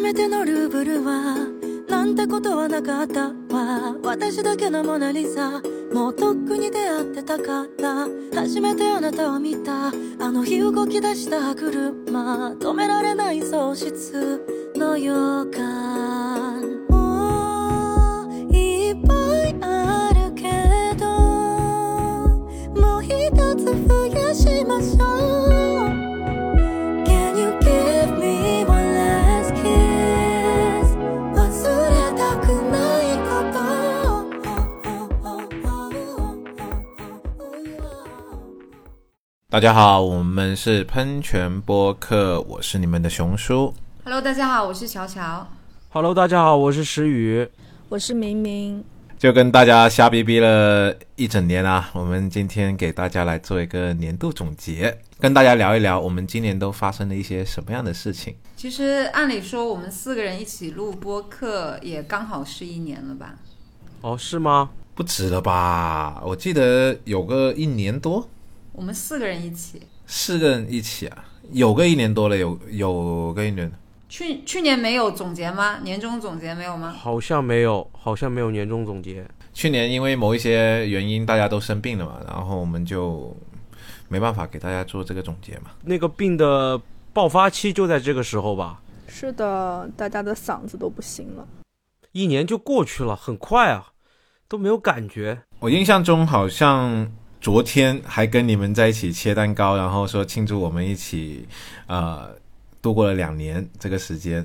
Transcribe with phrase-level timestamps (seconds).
[0.00, 1.36] 初めてのルーブルは
[1.86, 3.94] なんてことはなかったわ。
[4.02, 5.60] 私だけのモナリザ。
[5.92, 8.08] もうとっくに出会ってたから。
[8.34, 9.88] 初めてあなたを見た。
[9.88, 9.92] あ
[10.32, 12.52] の日動き出した車。
[12.52, 14.42] 止められない喪失
[14.74, 15.12] の予
[15.50, 15.89] 感。
[39.50, 43.74] 大家好，我们是喷泉播客，我是你们的熊叔。
[44.04, 45.44] Hello，大家好，我是乔乔。
[45.88, 47.48] Hello，大家好，我是石宇。
[47.88, 48.84] 我是明明，
[49.18, 58.36] 就跟大家瞎逼逼了一整年啊，我们今天给大家来做一个年度总结，跟大家聊一聊我们今年都发生了一些什么样的事情。
[58.54, 63.34] 其实按理说，我们四个人一起录播客也刚好是一年了吧？
[64.02, 64.70] 哦，是吗？
[64.94, 66.22] 不止了吧？
[66.24, 68.28] 我记得有个一年多，
[68.72, 69.82] 我们四个人一起。
[70.06, 73.70] 四个人一起啊，有个一年多了，有有个一年。
[74.08, 75.78] 去去年没有总结吗？
[75.84, 76.90] 年终总结没有吗？
[76.90, 79.24] 好像没有，好像没有年终总结。
[79.52, 83.36] 去年因为某一些原因，大家都生病了嘛，然后我们就
[84.08, 85.70] 没办法给大家做这个总结嘛。
[85.84, 86.80] 那个病的
[87.12, 91.46] 爆发期就在这个时候吧，是的，大家的嗓子都不行了。
[92.10, 93.92] 一年就过去了，很快啊，
[94.48, 95.42] 都没有感觉。
[95.60, 101.46] 我印象中好像昨天还跟你们在一起切蛋糕，然后说庆祝我们一起
[101.86, 102.30] 呃
[102.82, 104.36] 度过了两年这个时间，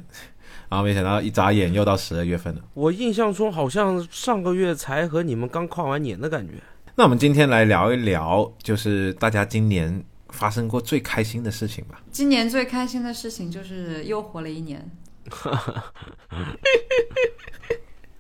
[0.70, 2.62] 然后没想到一眨眼又到十二月份了。
[2.74, 6.54] 我印象中好像上个月才和你们刚跨完年的感觉。
[6.96, 12.02] 那我们今天来聊一聊，就是大家今年发生过最开心的事情吧。
[12.10, 14.90] 今年最开心的事情就是又活了一年。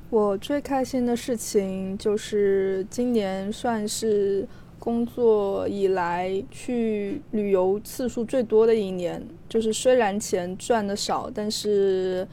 [0.09, 4.47] 我最开心的事情就是今年算是
[4.85, 9.27] 工作以来去旅游次数最多的一年。
[9.49, 12.27] 就是虽然钱赚的少，但是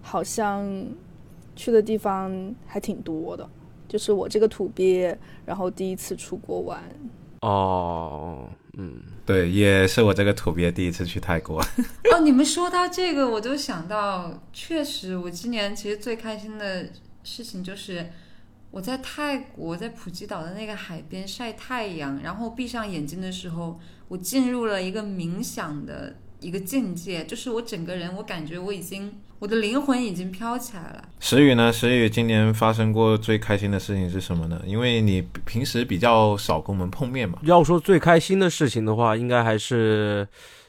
[0.00, 0.66] 好像
[1.54, 3.46] 去的地方还挺多的。
[3.86, 5.14] 就是我这个土鳖，
[5.44, 6.82] 然后第一次出国玩。
[7.42, 8.48] 哦，
[8.78, 8.94] 嗯，
[9.24, 11.60] 对，也是我这个土鳖第一次去泰国。
[12.10, 16.86] 哦，你们说到这个，我就想到，确实，我今年其实最开心的
[17.22, 18.10] 事情就是
[18.70, 31.08] 我在泰国，在普吉岛的那个海边晒太阳，然后闭上眼睛的时候，我进入了一个冥想的一个境界，就是我整个人，我感觉我已经，我的灵魂已经飘起来了。
[31.18, 31.72] 石宇呢？
[31.72, 34.60] 石宇今年发生过最开心的事情是什么呢？
[34.66, 37.38] 因为你平时比较少跟我们碰面嘛。
[37.42, 40.28] 要说最开心的事情的话，应该还是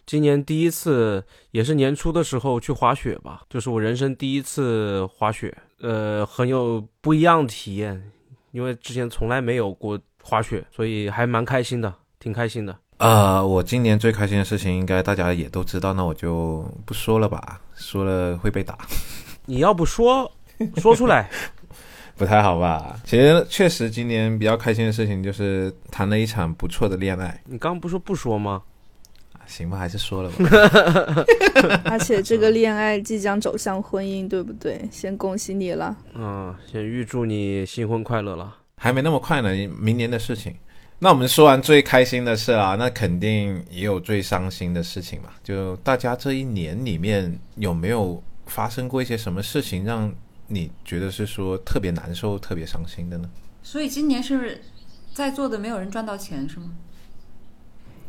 [0.09, 8.11] 今年第一次，也是年初的时候去滑雪吧，就是我人生第一次滑雪，呃，很有不一样的体验，
[8.49, 12.75] 因为之前从来没有过滑雪，所以还蛮开心的，挺开心的。
[12.97, 18.75] 呃，我今年最开心的事情，应该大家也都知道，那我就不说了吧，说了会被打，
[19.45, 20.31] 你要不说
[20.77, 21.29] 说出来，
[22.17, 22.99] 不太好吧？
[23.05, 27.39] 其实确实今年比较开心的事情就是谈了一场不错的恋爱。
[27.45, 28.63] 你刚不说不说吗？
[29.49, 31.25] 啊行吧，还是说了吧。
[31.89, 34.87] 而且这个恋爱即将走向婚姻，对不对？
[34.91, 35.95] 先恭喜你了。
[36.13, 38.55] 嗯，先预祝你新婚快乐了。
[38.77, 39.49] 还没那么快呢，
[39.79, 40.55] 明年的事情。
[40.99, 45.29] 那我们说完最开心的事啊，那肯定也有最伤心的事情嘛。
[45.43, 50.13] 就大家这一年里面有没有发生过一些什么事情，让
[50.47, 53.29] 你觉得是说特别难受、特别伤心的呢？
[53.63, 54.61] 所以今年是
[55.13, 56.71] 在座的没有人赚到钱是吗？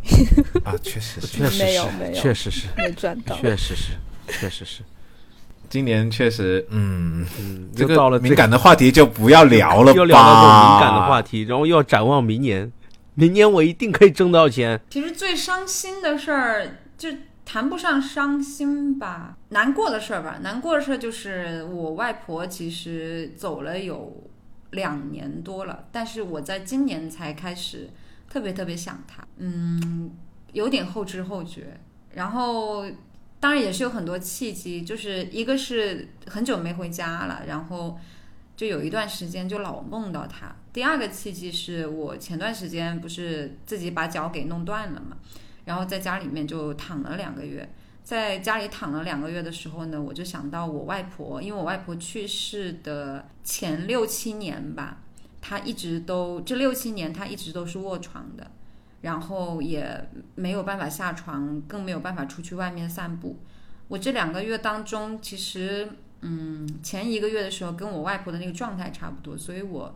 [0.65, 3.37] 啊，确实，确实是，没有没有确实是，没赚到。
[3.37, 3.93] 确实是，
[4.29, 4.83] 确实是。
[5.69, 9.97] 今年确实，嗯，嗯，这个到了敏感的话题就不要聊了吧。
[9.97, 12.73] 又聊到这种敏感的话题，然后又要展望明年，
[13.15, 14.81] 明年我一定可以挣到钱。
[14.91, 17.11] 其实最伤心的事儿，就
[17.45, 20.39] 谈不上伤心吧，难过的事儿吧。
[20.43, 24.29] 难过的事儿就是我外婆其实走了有
[24.73, 27.91] 两年多了，但是我在今年才开始
[28.31, 30.11] 特别特别想他，嗯，
[30.53, 31.79] 有点后知后觉。
[32.15, 32.87] 然后
[33.39, 37.99] 当然也是有很多契机，就是一个是很久没回家了，然后
[38.57, 40.55] 就有一段时间就老梦到他。
[40.73, 45.17] 第二个契机是我前段时间不是自己把脚给弄断了嘛，
[45.65, 47.69] 然后在家里面就躺了两个月。
[48.03, 55.03] 在家里躺了两个月的时候呢，我就想到我外婆，因为我外婆去世的前六七年吧，
[55.41, 58.51] 他一直都这六七年他一直都是卧床的，
[59.01, 63.39] 然后也没有办法下床，更没有办法出去外面散步。
[63.89, 65.89] 我这两个月当中，其实
[66.21, 69.95] 嗯，前一个月的时候跟我外婆的那个状态差不多，所以我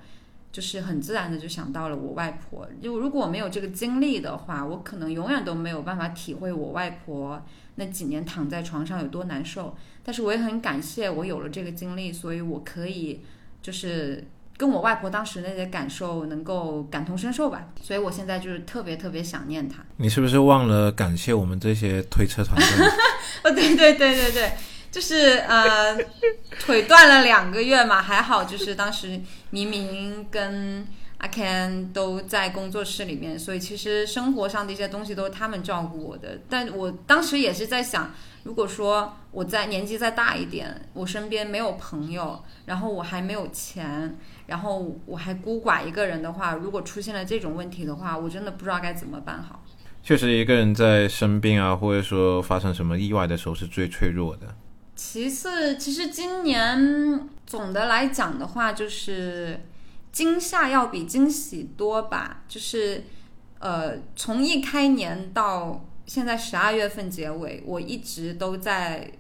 [0.50, 2.66] 就是很自然的就想到了我外婆。
[2.82, 7.44] 就如果我没有这个经历的话，我可能永远都没有办法体会我外婆
[7.74, 9.76] 那几年躺在床上有多难受。
[10.02, 13.20] 但是我也很感谢我有了这个经历，所以我可以
[13.60, 14.24] 就是。
[14.56, 19.82] 跟我外婆当时那些感受能够感同身受吧，所以我现在就是特别特别想念她。
[19.96, 22.86] 你是不是忘了感谢我们这些推车团队？
[23.42, 24.52] 哦，对对对对对，
[24.92, 25.96] 就是呃，
[26.60, 29.20] 腿断了两个月嘛，还好，就是当时
[29.50, 30.86] 明明跟
[31.18, 36.38] 阿 Ken 都在工作室里面，所以其实生活上的一些东西都是他们照顾我的。
[36.48, 38.12] 但我当时也是在想，
[38.44, 44.16] 如果说我在年纪再大一点，我身边没有朋友，然后我还没有钱。
[44.46, 49.64] 然后我还孤寡一个人的话，如果出现了这种问题的话，我真的不知道该怎么办好。
[50.02, 54.54] 确实，一个人在生病啊，或者说发生什么意外的时候，是最脆弱的。
[54.94, 59.60] 其次，其实今年总的来讲的话，就是
[60.12, 62.42] 惊吓要比惊喜多吧。
[62.46, 63.04] 就是
[63.60, 69.10] 呃，从一开年到现在十二月份结尾，我一直都在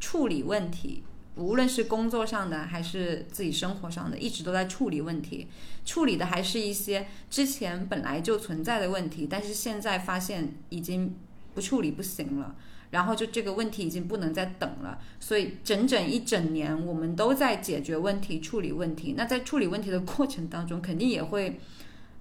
[0.00, 1.04] 处理问题。
[1.40, 5.48] 无论是工作上的还是自己生活上的，一直都在处理问题，
[5.84, 11.14] 处理的还是一些之前本来就存在的问题，但是现在发现已经
[11.54, 12.54] 不处理不行了，
[12.90, 19.14] 然后就这个问题已经不能再等了，所以整整一整年我们都在解决问题、处理问题。
[19.16, 21.58] 那在处理问题的过程当中，肯定也会。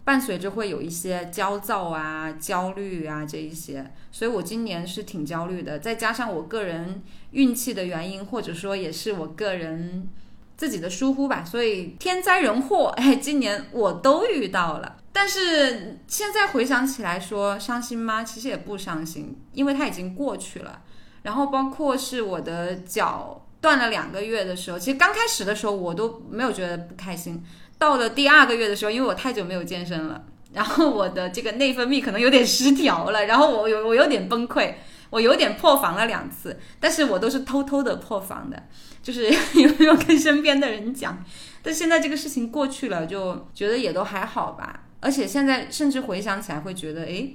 [0.09, 5.77] 伴随着会有一些焦躁啊、焦虑啊这一些，所以我今年是挺焦虑的。
[5.77, 10.09] 再加上我个人运气的原因，或者说也是我个人
[10.57, 14.97] 自己的疏忽吧，所以天灾人祸，哎，今年我都遇到了。
[15.13, 18.23] 但是现在回想起来，说伤心吗？
[18.23, 20.81] 其实也不伤心，因为它已经过去了。
[21.21, 27.45] 然后包括是我的脚断了两个月的时候，其实刚开始的时候我都没有觉得不开心。
[27.79, 30.23] 到了第二个月的时候，因为我太久没有健身了，
[30.53, 34.73] 然后我的这个内分泌可能有点失调了，然后我有我有点崩溃，
[35.09, 38.63] 我有点破防了两次，但是我都是偷偷的破防的，
[39.01, 41.23] 就是 有没有跟身边的人讲？
[41.63, 44.83] 但现在这个事情过去了，就觉得也都还好吧。
[44.99, 47.29] 而且现在甚至回想起来会觉得，哎，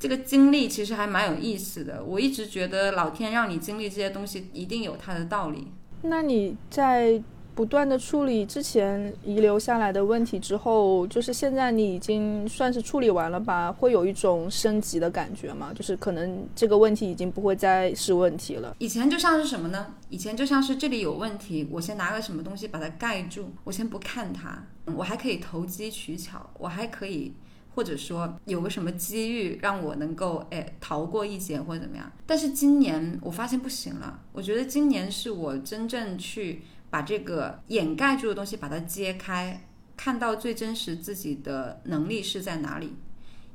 [0.00, 2.02] 这个经历其实还蛮有意思的。
[2.02, 5.68] 我一直觉得老天让你经历这些东西，一定有它的道理。
[6.02, 7.22] 那你在？
[7.58, 13.72] 不断的处理之前遗留下来的问题之后，就是现在你已经算是处理完了吧？
[13.72, 15.72] 会有一种升级的感觉吗？
[15.74, 18.76] 就是可能这个问题已经不会再是问题了。
[18.78, 19.92] 以前就像是什么呢？
[20.08, 24.64] 以前就像是这里有问题，我先拿个什么东西把它盖住，我先不看它，
[24.94, 27.32] 我还可以投机取巧，我还可以
[27.74, 32.08] 或者说有个什么机遇让我能够哎逃过一劫或者怎么样。
[32.24, 36.62] 但是今年我发现不行了，我觉得今年是我真正去。
[36.90, 42.96] 把这个掩盖住的东西把它揭开，看到最真实自己的能力是在哪里。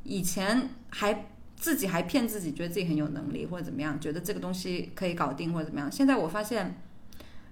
[0.04, 5.92] 以前还自己还骗自己，觉得自己很有能力或者怎么样，觉得这个东西可以搞定或者怎么样。
[5.92, 6.82] 现在我发现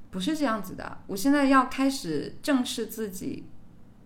[0.10, 0.98] 不是这样子的。
[1.08, 3.46] 我现在要开始正视自己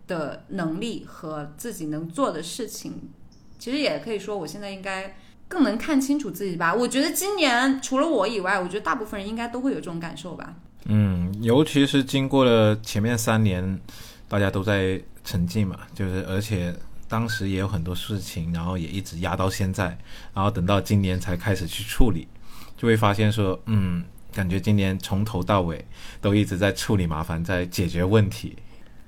[0.05, 3.09] 的能力和自己能做的事情。
[3.57, 5.15] 其实也可以说，我现在应该
[5.47, 6.71] 更能看清楚自己吧。
[6.75, 10.55] 我觉得今年除了我以外，我觉得大部分人应该都会有这种感受吧。
[10.85, 13.79] 嗯，尤其是经过了前面三年，
[14.27, 16.75] 大家都在沉浸嘛，就是而且
[17.07, 19.97] 当时也有很多事情，然后也一直压到现在，
[20.33, 22.27] 然后等到今年才开始去处理，
[22.77, 25.83] 就会发现说，嗯，感觉今年从头到尾
[26.21, 28.55] 都一直在处理麻烦，在解决问题。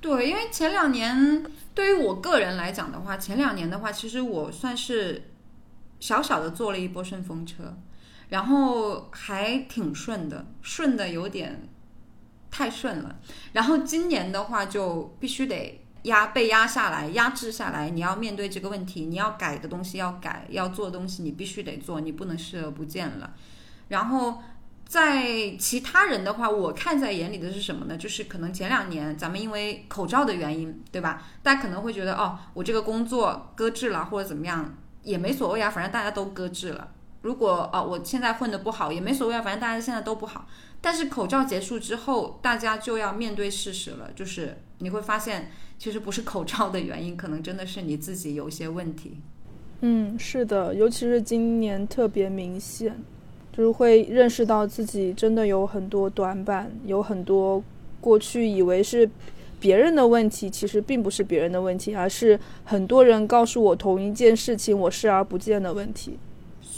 [0.01, 1.43] 对，因为前两年
[1.75, 5.29] 对于我个人来讲的话，前两年的话，其实我算是
[6.00, 7.77] 小小的坐了一波顺风车。
[8.29, 11.67] 然后还挺顺的，顺的有点
[12.51, 13.19] 太顺了。
[13.53, 17.89] 然后今年的话，就必须得压被压下来，压制下来。
[17.89, 23.34] 你要面对这个问题，你要改的东西要改，要做的东西你必须得做，你不能视而不见了。
[23.88, 24.41] 然后
[24.86, 27.98] 在其他人的话，我看在眼里的是什么呢？
[27.98, 31.24] 就是可能前两年咱们因为口罩的原因，对吧？
[31.41, 36.91] 大家可能会觉得哦，我这个工作搁置了或者怎么样也没所谓啊，反正大家都搁置了。
[37.27, 40.48] 如果啊，我现在混的不好也没所谓啊，反正大家现在都不好。
[40.79, 49.17] 但是口罩结束之后，大家就要面对事实了，就是你会发现，其实不是口罩的原因，可能真的是你自己有些问题。
[49.81, 52.96] 嗯，是的，尤其是今年特别明显，
[53.51, 57.62] 就是会认识到自己真的有很多短板，有很多
[58.00, 59.10] 过去以为是
[59.60, 66.17] 别人的问题，其实并不是别人的问题，而是很多人告诉我同一件事情，我视而不见的问题。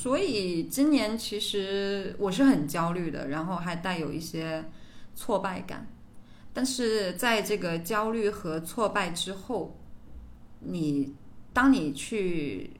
[0.02, 4.64] 所以今年其实我是很焦虑的，然后还带有一些
[5.14, 5.86] 挫败感。
[6.54, 9.78] 但是在这个焦虑和挫败之后，
[10.62, 11.14] 你
[11.52, 12.72] 当你去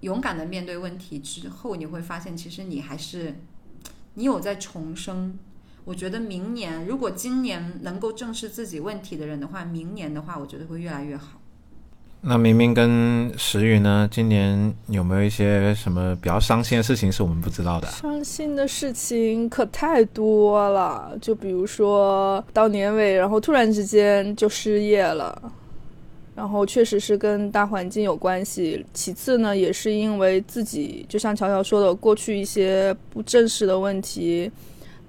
[0.00, 3.36] 勇敢的面对问题之后，你会发现其实你还是
[4.14, 5.38] 你有在重生。
[5.84, 11.41] 我觉得明年如果今年能够正视自己问题的人的话，明年的话，我觉得会越来越好。
[12.24, 17.88] 那明明跟石宇呢，今年有没有一些什么比较伤心的事情是我们不知道的？
[17.88, 25.52] 伤心的事情可太多了，就比如说到年尾，然后突然之间就失业了，
[26.36, 28.86] 然后确实是跟大环境有关系。
[28.94, 34.48] 其次呢，也是因为自己，就像乔乔说的，过去一些不正式的问题，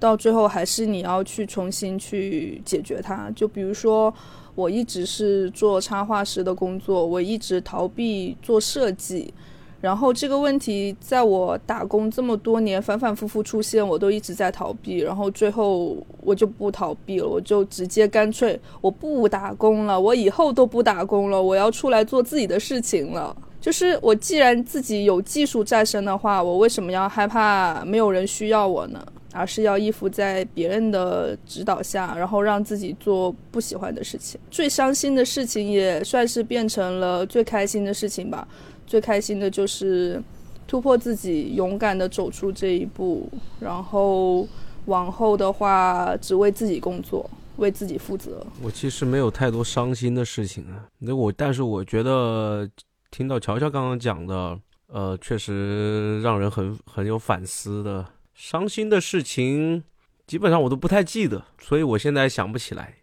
[0.00, 3.30] 到最后还是你要去重新去解决它。
[3.36, 4.12] 就比如说。
[4.54, 9.32] 我一直是做插画师的工作，我一直逃避做设计，
[9.80, 23.36] 然后这个问题在我打工这么多年反反复复出现，我都一直在逃避，然后最后我就不逃避了，我就直接干脆我不打工了，我以后都不打工了，我要出来做自己的事情了。
[23.60, 29.02] 就是我既然自己有技术在身的话，我为什么要害怕没有人需要我呢？
[29.34, 34.40] 而是要依附在别人的指导下，然后让自己做不喜欢的事情。
[34.48, 38.46] 最伤心的事情也算是变成了最开心的事情吧。
[38.86, 40.22] 最开心的就是
[40.68, 43.28] 突破自己，勇敢的走出这一步。
[43.58, 44.46] 然后
[44.84, 48.46] 往后的话，只为自己工作，为自己负责。
[48.62, 50.86] 我其实没有太多伤心的事情啊。
[50.98, 52.68] 那我，但是我觉得
[53.10, 58.04] 听到乔乔刚刚讲的，呃，确实让人很很有反思的。
[58.34, 59.84] 伤心的事情，
[60.26, 62.94] 基本上我都不太记得，所以我现在想不起来。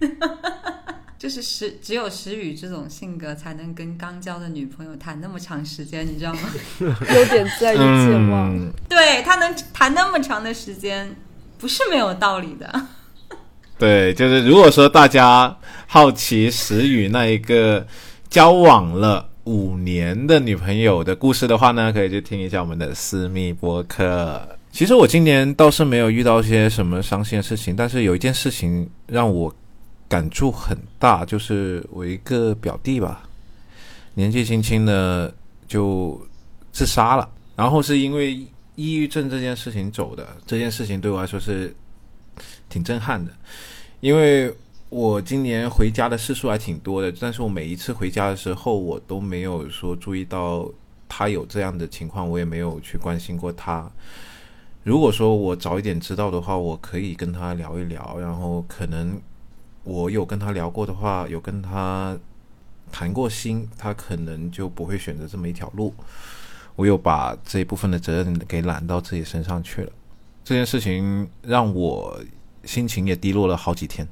[1.18, 6.40] 就是石只有石宇这种性格，才能跟刚交的女朋友谈那么长时间，你知道吗？
[6.80, 8.72] 有点在意健忘。
[8.88, 11.16] 对他能谈那么长的时间，
[11.58, 12.88] 不是没有道理的。
[13.78, 17.86] 对，就是如果说大家好奇石宇那一个
[18.28, 19.31] 交往了。
[19.44, 24.40] 五年的女朋友的故事的话呢，可以去听一下我们的私密播客。
[24.70, 29.52] 其实我今年倒是没有遇到些什么伤心的事情，但是有一件事情让我
[30.08, 33.28] 感触很大，就是我一个表弟吧，
[34.14, 35.34] 年纪轻轻的
[35.66, 36.24] 就
[36.70, 38.34] 自杀了，然后是因为
[38.76, 40.26] 抑郁症这件事情走的。
[40.46, 41.74] 这件事情对我来说是
[42.68, 43.32] 挺震撼的，
[44.00, 44.54] 因为。
[44.92, 50.68] 我今年回家的次数还挺多的，但是我每一次回家的时候，我都没有说注意到
[51.08, 53.90] 他有这样的情况，我也没有去关心过他。
[54.82, 59.18] 如果说我早一点知道的话，我可以跟他聊一聊，然后可能
[59.82, 62.14] 我有跟他聊过的话，有跟他
[62.92, 65.94] 谈过心，他可能就不会选择这么一条路。
[66.76, 69.92] 我有把这一部分的责任给揽到自己身上去了，
[70.44, 72.20] 这件事情让我
[72.64, 74.06] 心情也低落了好几天。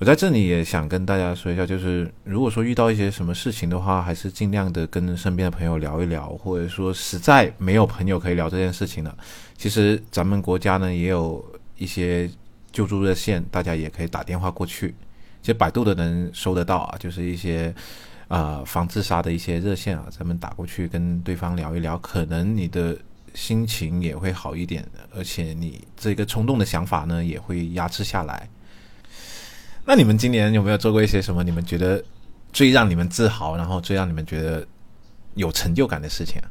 [0.00, 9.14] 我在这里也想跟大家说一下，就是如果说遇到一些什么事情的话，还是尽量的跟身边的朋友聊一聊，或者说实在没有朋友可以聊这件事情了，
[9.58, 11.44] 其实咱们国家呢也有
[11.76, 12.30] 一些
[12.72, 14.94] 救助热线，大家也可以打电话过去。
[15.42, 17.74] 其实百度的能收得到啊，就是一些
[18.28, 22.96] 啊防自杀的一些热线啊，咱们打过去跟对方聊一聊，可能你的
[23.34, 24.82] 心情也会好一点，
[25.14, 28.48] 而且你这个冲动的想法呢也会压制下来。
[29.84, 32.02] 那你们今年有没有做过一些什么你们觉得
[32.52, 34.66] 最让你们自豪，然后最让你们觉得
[35.34, 36.46] 有成就感的事情啊？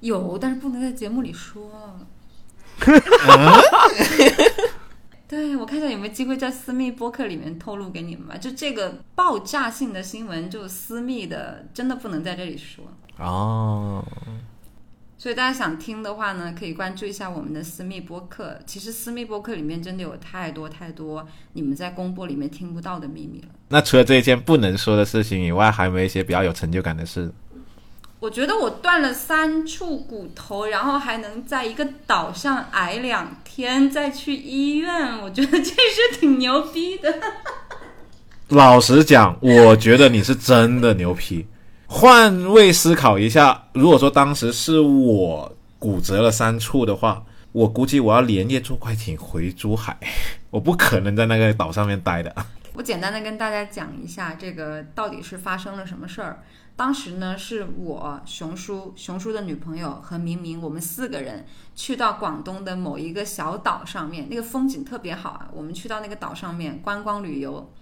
[0.00, 1.98] 有，但是不能在节目里说。
[5.26, 8.36] 对，我看一下有没有机会在私密播客里面透露给你们吧。
[8.36, 12.84] 就这个爆炸性的新闻，就私密的，真的不能在这里说。
[13.18, 14.02] 哦。
[15.20, 18.56] 所以大家想听的话呢，可以关注一下我们的私密播客。
[18.64, 23.48] 其实私密播客里面真的有太多太多你们在公播里面听不到的秘密了。
[23.70, 27.32] 那除了这一件不能说的事情以外，还有没有一些比较有成就感的事？
[28.20, 37.12] 我觉得我断了三处骨头，然后还能在一个岛上挨两天再去医院，我觉得这是挺牛逼的。
[38.50, 41.46] 老实讲，我觉得你是真的牛批。
[41.90, 49.98] 换位思考一下，如果说当时是我骨折了三处的话，我估计我要连夜坐快艇回珠海，
[50.50, 52.32] 我不可能在那个岛上面待的。
[52.74, 56.42] 我简单的跟大家讲一下，这个到底是发生了什么事儿。
[56.76, 65.48] 当时呢，是我熊叔、熊叔的女朋友和明明，我们四个人去到广东的某一个小岛上面，那个风景特别好啊。
[65.54, 67.72] 我们去到那个岛上面观光旅游，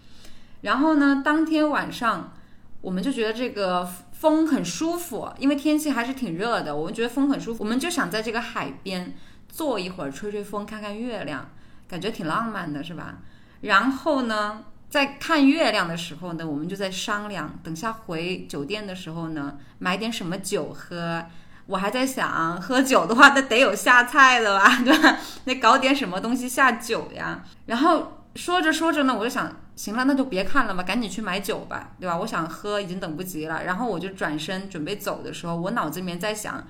[0.60, 2.32] 然后呢，当天晚上。
[2.80, 9.14] 我们就觉得这个风很舒服，因为天气还是挺热的，我们觉得风很舒服，我们就想在这个海边
[9.48, 11.50] 坐一会儿，吹吹风，看看月亮，
[11.88, 13.18] 感觉挺浪漫的，是吧？
[13.62, 21.24] 然后呢，在看月亮的时候呢，我们就在商量，等下回酒店的时候呢，买点什么酒喝。
[21.68, 25.18] 我还在想，喝酒的话，那得有下菜的吧， 对吧？
[25.46, 27.42] 那搞点什么东西下酒呀。
[27.64, 32.18] 然后说着说着呢，我就想，行了，那就别看了吧，赶紧去买酒吧，对吧？
[32.18, 33.64] 我想喝，已经等不及了。
[33.64, 36.64] 然后我就转身准备走的时候，我脑子里面在想，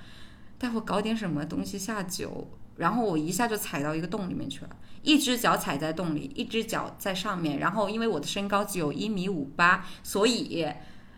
[0.59, 2.49] 待会搞点什么东西下酒。
[2.77, 4.71] 然后我一下就踩到一个洞里面去了，
[5.03, 7.59] 一只脚踩在洞里，一只脚在上面。
[7.59, 10.67] 然后因为我的身高只有一米五八，所以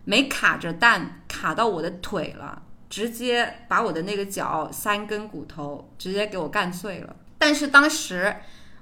[0.05, 2.63] 没卡着蛋，卡到我的腿了。
[2.89, 8.35] 直接把我的那个脚三根骨头直接给我干碎了，但是当时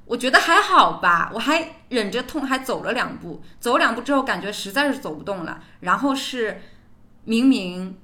[0.06, 6.62] 我觉得还好吧，我还忍着痛还走了两步，走两步之后感觉实在是走不动了，然后是
[7.24, 7.98] 明明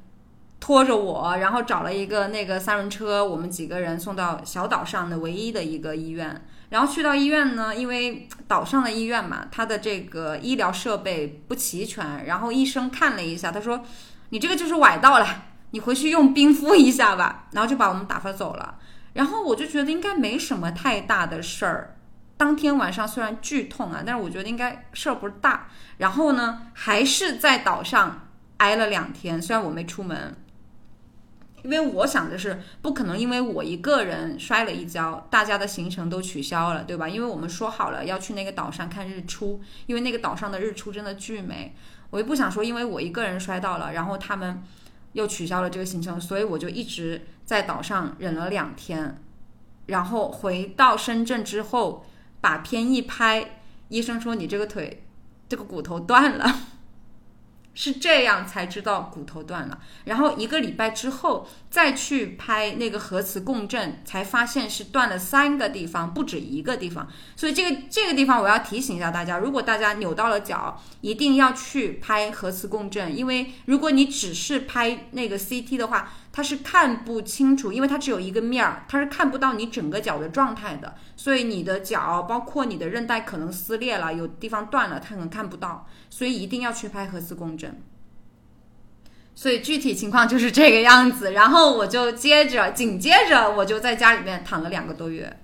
[0.61, 13.83] 拖着我，然后找了一个那个三轮车，我们几个人送到小岛上的唯一的一个医院，然后去到医院呢，因为岛上的医院嘛，它的这个医疗设备不齐全，然后医生看了一下，他说
[14.31, 15.45] 你这个就是崴到了。
[15.75, 18.75] 你回去用冰敷一下吧，然后就把我们打发走了。
[19.15, 21.97] 然后我就觉得应该没什么太大的事儿。
[22.37, 25.69] 当天晚上虽然剧痛啊，但是我觉得应该事儿不大。
[25.99, 29.41] 然后呢，还是在岛上挨了两天。
[29.41, 30.35] 虽然我没出门，
[31.63, 37.09] 因为我想的是不可能因为我一个人摔了一跤，大家的行程都取消了，对吧？
[37.09, 41.77] 因为我们说好了要去那个岛上看日出，因为那个岛上的日出真的巨美。
[42.11, 44.63] 我又不想说因为我一个人摔到了，然后他们。
[45.13, 47.21] 又取消了这个行程，所以我就一直
[47.53, 49.23] 在岛上忍了两天，
[49.85, 52.07] 然后回到深圳之后，
[52.41, 55.05] 把片一拍，医生说你这个腿，
[55.51, 56.61] 这个骨头断了。
[57.75, 67.07] 是这样才知道骨头断了，然后一个礼拜之后再去拍那个核磁共振，才发现是断了三个地方，不止一个地方。
[67.37, 76.13] 所以这个这个地方我要提醒一下大家，如果大家扭到了脚，一定要去拍核磁共振，因为如果你只是拍那个 CT 的话。
[76.33, 87.83] 它是看不清楚，因为它只有一个面儿，它是看不到你整个脚的状态的，所以你的脚包括你的韧带可能撕裂了，有地方断了，它可能看不到，所以一定要去拍核磁共振。
[89.35, 95.39] 所以具体情况就是这个样子，然后我就接着紧接着我就在家里面躺了两个多月。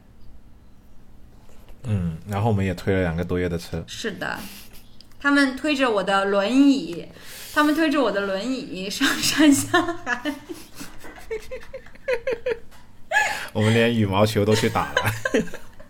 [1.84, 3.82] 嗯，然后我们也推了两个多月的车。
[3.86, 4.38] 是的，
[5.20, 7.06] 他们推着我的轮椅，
[7.54, 10.34] 他们推着我的轮椅上山下海。
[13.52, 15.02] 我们连羽毛球都去打了，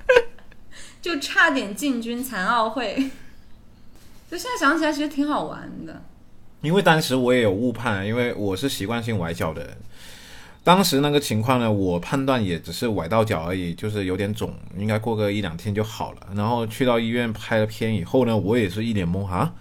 [1.03, 3.11] 就差点进军残奥会。
[4.31, 6.03] 就现在想起来，其实挺好玩的。
[6.61, 9.77] 因为当时我也有误判，因为我是习惯性崴脚的人。
[10.65, 16.29] 当时那个情况呢，我判断也只是崴到脚而已，就是有点肿，应该过个一两天就好了。
[16.35, 19.55] 然后去到医院拍了片以后呢，我也是一脸懵啊。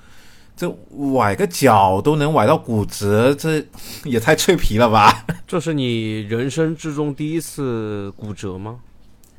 [0.57, 3.63] 这崴个脚都能崴到骨折，这
[4.03, 5.23] 也太脆皮了吧！
[5.45, 8.79] 这是你人生之中第一次骨折吗？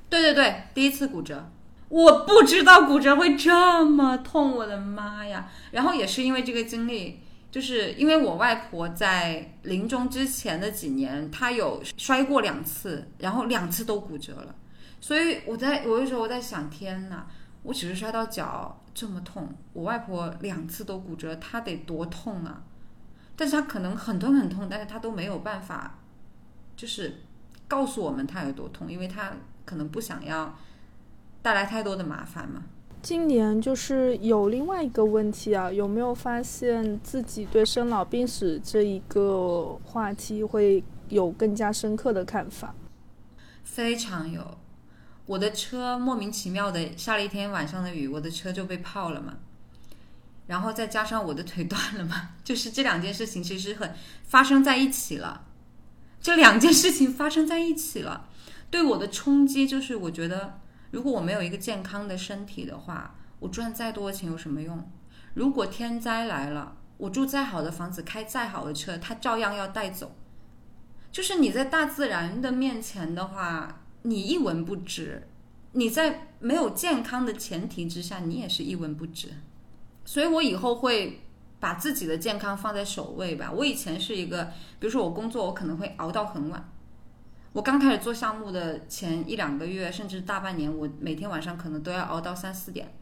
[0.09, 1.51] 对对对，第一次骨折。
[1.89, 5.51] 我不知道骨折会这么痛，我的妈呀！
[5.73, 7.19] 然后也是因为这个经历，
[7.51, 14.55] 就是因为我外婆在临终之前的几年，她有摔过两次，然后两次都骨折了。
[15.01, 17.27] 所以我在我有时候我在想，天哪！
[17.65, 22.65] 我只是摔到脚这么痛，我外婆两次都骨折，她得多痛啊！
[23.37, 26.01] 但是她可能很痛很痛，但是她都没有办法，
[26.75, 27.21] 就是
[27.69, 29.35] 告诉我们她有多痛，因为她
[29.65, 30.53] 可能不想要
[31.43, 32.65] 带来太多的麻烦嘛。
[33.01, 42.75] 今年就是有另外一个问题啊，有没有发现自己对生老病死这一个话题会有更加深刻的看法？
[43.63, 44.59] 非常有。
[45.29, 49.35] 我的车莫名其妙的下了一天晚上的雨，我的车就被泡了嘛，
[50.47, 55.45] 然后再加上我的腿 断了嘛，就是这两件事情其实很发生在一起了，
[56.19, 58.27] 这两件事情发生在一起了，
[58.71, 60.61] 对我的冲击就是我觉得，
[60.93, 64.91] 如果我没有一个健康的身体的话，我赚再多钱有什么用？
[65.35, 70.17] 如果天灾来了，我住再好的房子，开再好的车，它照样要带走。
[71.13, 73.83] 就是你在大自然的面前的话。
[74.03, 75.27] 你一文不值，
[75.73, 79.29] 你在没有健康的前提之下，你也是一文不值。
[80.05, 81.21] 所以我以后会
[81.61, 83.53] 把自己的健康放在首位吧。
[83.53, 84.45] 我以前是一个，
[84.79, 86.71] 比如说我工作，我可能会熬到很晚。
[87.53, 92.95] 我刚开始做项目的前一两个月，甚至大半年，我每天晚上可能都要熬到三四点。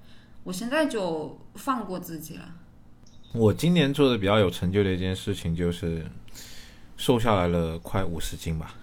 [0.44, 2.54] 我现在就放过自己了。
[3.32, 6.06] 我今年做的比较有成就的一件事情就是
[6.96, 8.74] 瘦下来了快五十斤吧，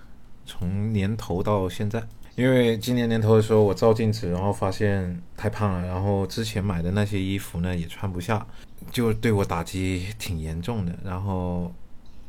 [0.45, 2.01] 从年头到现在。
[2.36, 8.43] 因为今年年头的时候，我照镜子，然后发现太胖了，然后之前买的那些衣服呢也穿不下，
[8.91, 10.97] 就对我打击挺严重的。
[11.03, 11.71] 然后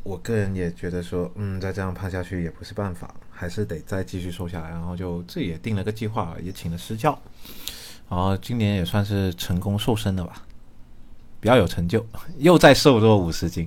[0.03, 4.69] 我个人也觉得说，嗯，再这样胖下去也不是办法，还是得再继续瘦下来。
[4.69, 7.19] 然后就自己也定了个计划，也请了私教，
[8.11, 10.43] 然后今年也算是成功瘦身了吧，
[11.41, 12.05] 比较有成就，
[12.37, 13.67] 又再瘦了五十斤。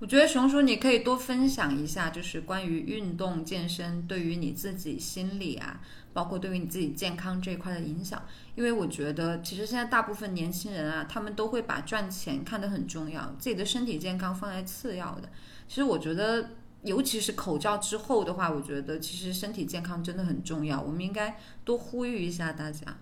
[0.00, 5.78] 我觉得熊叔，你可以多分享一下，就是关于运动健身对于你自己心理啊，
[6.14, 8.22] 包括对于你自己健康这一块的影响。
[8.54, 15.28] 因为我觉得，其实现在大部分年轻人啊，他们都会把赚钱看得很重要，自己的身体健康放在次要的。
[15.68, 16.48] 其实我觉得，
[16.82, 20.80] 尤其是口罩之后的话，我觉得其实身体健康真的很重要。
[20.80, 22.96] 我们应该多呼吁一下大家。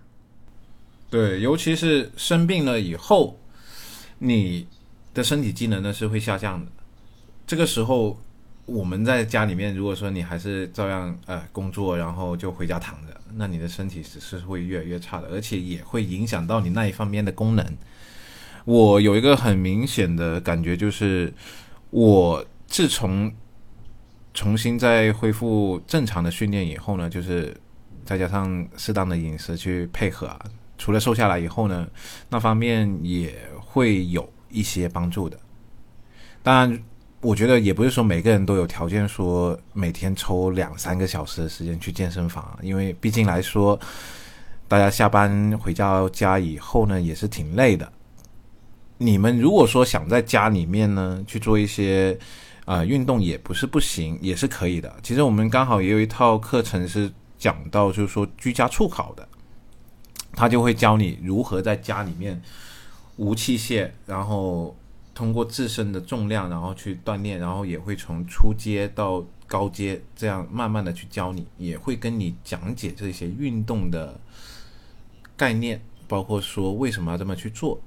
[1.08, 3.38] 对，尤其是生病了以后，
[4.18, 4.66] 你
[5.14, 6.72] 的身体机能呢是会下降的。
[7.48, 8.14] 这个时候，
[8.66, 17.64] 我们在家里面，如果说你还是照样呃工作，然后就回家躺着，那你的身体只是会越来越差的，而且也会影响到你那一方面的功能。
[18.66, 21.32] 我有一个很明显的感觉，就是
[21.88, 23.32] 我自从
[24.34, 27.58] 重新再恢复正常的训练以后呢，就是
[28.04, 30.38] 再加上适当的饮食去配合啊，
[30.76, 31.88] 除了瘦下来以后呢，
[32.28, 35.40] 那方面也会有一些帮助的。
[36.42, 36.78] 当然。
[37.20, 43.76] 我觉得也不是说每个人都有条件说每天抽两三个小时的时间去健身房，因为毕竟来说，
[44.68, 47.92] 大家下班回到家以后呢，也是挺累的。
[48.98, 52.16] 你们如果说想在家里面呢去做一些
[52.64, 54.94] 啊运动，也不是不行，也是可以的。
[55.02, 59.28] 其实我们刚好也有一套课程是讲到，就是说居家促考的，
[60.34, 62.40] 他就会教你如何在家里面
[63.16, 64.76] 无器械，然后。
[65.18, 74.20] 通过自身的重量，然后去锻炼，然后也会从初阶到高阶，这样慢慢的去教你，也会跟你讲解这些运动的
[75.36, 77.80] 概念，包括说为什么要这么去做。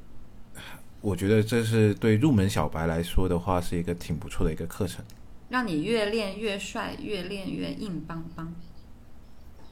[0.99, 5.01] 我觉得这是对入门小白来说的话，是一个挺不错的一个课程，
[5.47, 8.53] 让你越练越帅，越练越硬邦邦。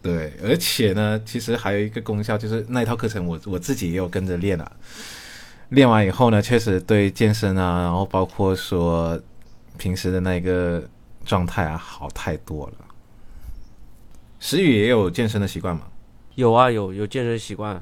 [0.02, 4.72] 对，而且呢，其实还有一个功效，就是那一套课程，我我自己也有跟着练了。
[5.70, 9.20] 练完以后呢，确实对健身啊，然后包括说
[9.78, 10.84] 平时的那个
[11.24, 12.74] 状态啊，好太多了。
[14.40, 15.84] 石宇也有健身的习惯吗？
[16.34, 17.80] 有啊，有有健身习惯。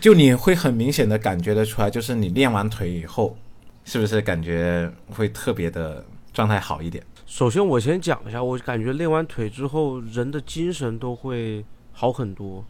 [0.00, 3.36] 就你会很明显的感觉得出来，就是你练完腿以后，
[3.84, 7.04] 是不是感觉会特别的状态好一点？
[7.26, 12.64] 首先我先讲一下，我感觉练完腿之后，人的精神都会好很多，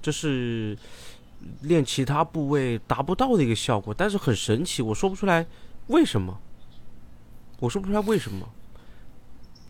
[0.00, 0.78] 这是。
[1.62, 5.46] 练其他部位达不到的一个效果，但是很神奇，我说不出来
[5.88, 6.38] 为什么，
[7.60, 8.48] 我说不出来为什么，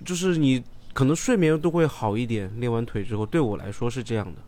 [0.04, 4.40] 就是你可能睡眠都会好一点，练完腿之后，对我来说是这样的。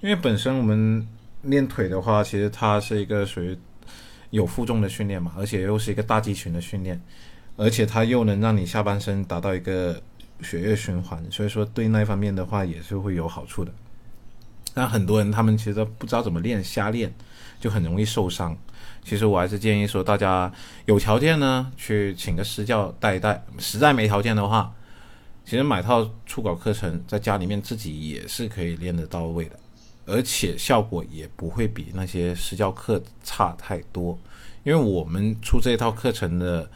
[0.00, 1.06] 因为本身我们
[1.42, 3.56] 练腿的话，其实它是一个属于
[4.30, 7.00] 有负重的训练嘛，而且又是一个大肌群的训练，
[7.56, 10.02] 而且它又能让你下半身达到一个
[10.42, 13.72] 血液循环，所以说对那一方面的话也是会有好处的。
[14.76, 17.10] 但很多人他们其实不知道怎么练，瞎练
[17.58, 18.54] 就很容易受伤。
[19.02, 20.52] 其实我还是建议说，大家
[20.84, 24.70] 有条件呢，去请个私教带一带；实在没条件的话，
[25.46, 29.58] 其实买套初稿课程，在家里面自己也是可以练得到位的，
[30.04, 34.18] 而且效果也不会比那些私教课差太多。
[34.62, 36.68] 因为我们出这套课程的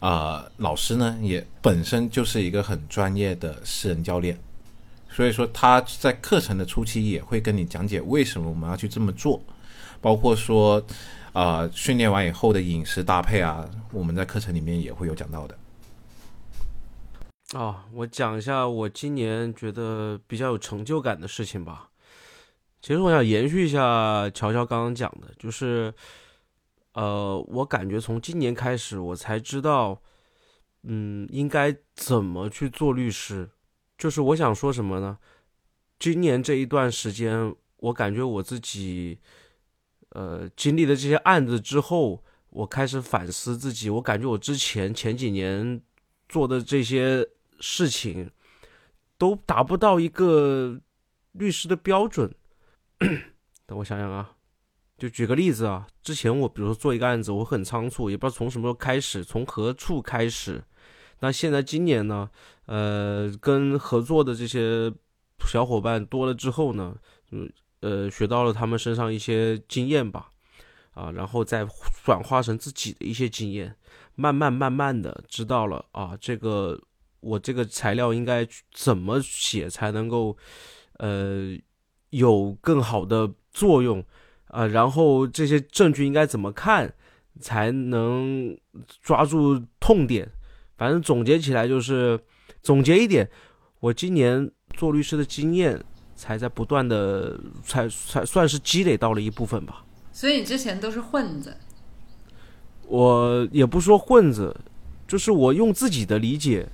[0.00, 4.38] 啊老师呢，也本身就是一个很专业的私人教练。
[5.18, 9.42] 所以说他在课程的初期也会跟你讲解为什么我们要去这么做，
[10.00, 10.80] 包括说，
[11.32, 15.58] 啊，训练完以后的饮食搭配啊，我们在课程里面也会有讲到的。
[17.58, 21.90] 啊，我讲一下我今年觉得比较有成就感的事情吧。
[22.80, 25.92] 其实我想延续一下乔乔刚刚讲的，就是，
[26.92, 30.00] 呃，我感觉从今年开始，我才知道，
[30.84, 33.50] 嗯，应该怎么去做律师。
[33.98, 35.18] 就是我想说什么呢？
[35.98, 39.18] 今年这一段时间，我感觉我自己，
[40.10, 43.90] 呃，经历了这些案子之后，我开始反思自己。
[43.90, 45.82] 我感觉我之前前几年
[46.28, 48.30] 做的这些事情，
[49.18, 50.80] 都达不到一个
[51.32, 52.32] 律师的标准。
[53.66, 54.36] 等我想想啊，
[54.96, 60.62] 就举个例子啊，之前我比如说做一个案子，我很仓促，也不知道从什么时候开始，从何处开始。
[61.20, 62.30] 那现在今年呢？
[62.66, 64.92] 呃，跟合作的这些
[65.46, 66.94] 小伙伴多了之后呢，
[67.30, 67.50] 嗯，
[67.80, 70.30] 呃，学到了他们身上一些经验吧，
[70.92, 71.66] 啊，然后再
[72.04, 73.74] 转化成自己的一些经验，
[74.16, 76.78] 慢慢慢慢的知道了啊，这个
[77.20, 80.36] 我这个材料应该怎么写才能够
[80.98, 81.56] 呃
[82.10, 84.04] 有更好的作用
[84.48, 86.94] 啊，然后这些证据应该怎么看
[87.40, 88.54] 才能
[89.00, 90.30] 抓住痛点，
[90.78, 92.18] 反正总结起来就是
[92.62, 93.28] 总结一点，
[93.80, 95.78] 我今年做律师的经验
[96.14, 99.84] 才在不断的才才算是积累到了一部分吧。
[100.12, 101.56] 所以你之前都是混子，
[102.86, 104.56] 我也不说混子，
[105.06, 106.66] 就是我用自己的理解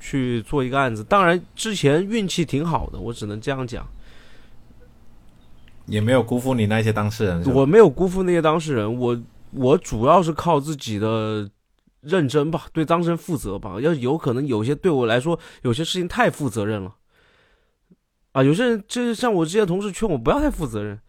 [0.00, 1.04] 去做一个案子。
[1.04, 3.86] 当然之前运气挺好的，我只能这样讲。
[5.86, 11.46] 也没有辜负你那些当事人，我没有辜负那些当事人，我我主要是靠自己的
[12.04, 13.80] 认真吧，对当事人负责吧。
[13.80, 16.96] 要有可能有些对我来说，有些事情太负责任了，
[18.32, 21.00] 啊，有些人就是像我之前同事劝我不要太负责任，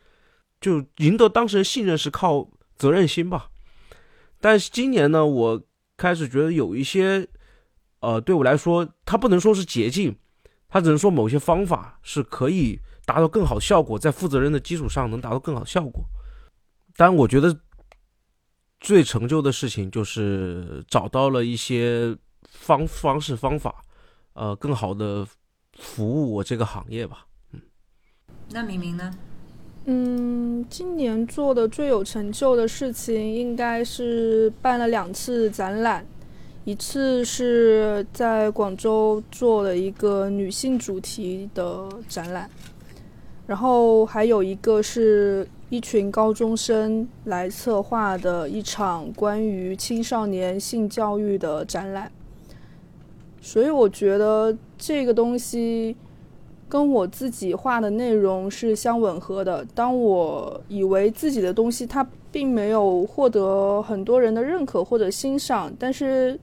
[0.60, 3.50] 就赢得当事人信任是靠责任心吧。
[4.40, 5.62] 但是今年呢，我
[5.98, 7.28] 开始觉得有一些，
[8.00, 10.16] 呃，对我来说，它不能说是捷径，
[10.68, 16.04] 它只能说某些方法是可以达到更好效果，在负责任的基础上能达到更好效果。
[16.96, 17.58] 但，我觉得
[18.80, 23.84] 最成就的事情就是找到了一些方方式方法，
[24.34, 25.26] 呃，更好的
[25.74, 27.26] 服务我这个行业吧。
[27.54, 27.62] 嗯
[28.52, 29.12] 那明明呢？
[29.86, 36.06] 嗯，今年做的最有成就的事情应该是办了两次展览，
[36.64, 42.50] 一次是在广州做了一个女性主题的展览，
[43.48, 52.12] 然后还有一个是一群高中生来策划的一场关于青少年性教育的展览，
[53.42, 55.96] 所以我觉得这个东西。
[56.68, 59.64] 跟我自己画的内容是相吻合的。
[59.76, 66.38] 当我以为自己的东西它并没有获得很多人的认可或者欣赏，但是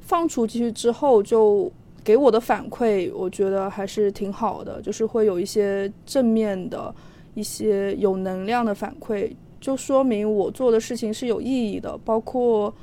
[0.00, 1.70] 放出去之后，就
[2.02, 6.94] 给我的反馈，我觉得还是挺好的，就是会有一些正面的、
[7.34, 11.98] 一些有能量的反馈，就说明我做的事情是有意义的。
[11.98, 12.74] 包括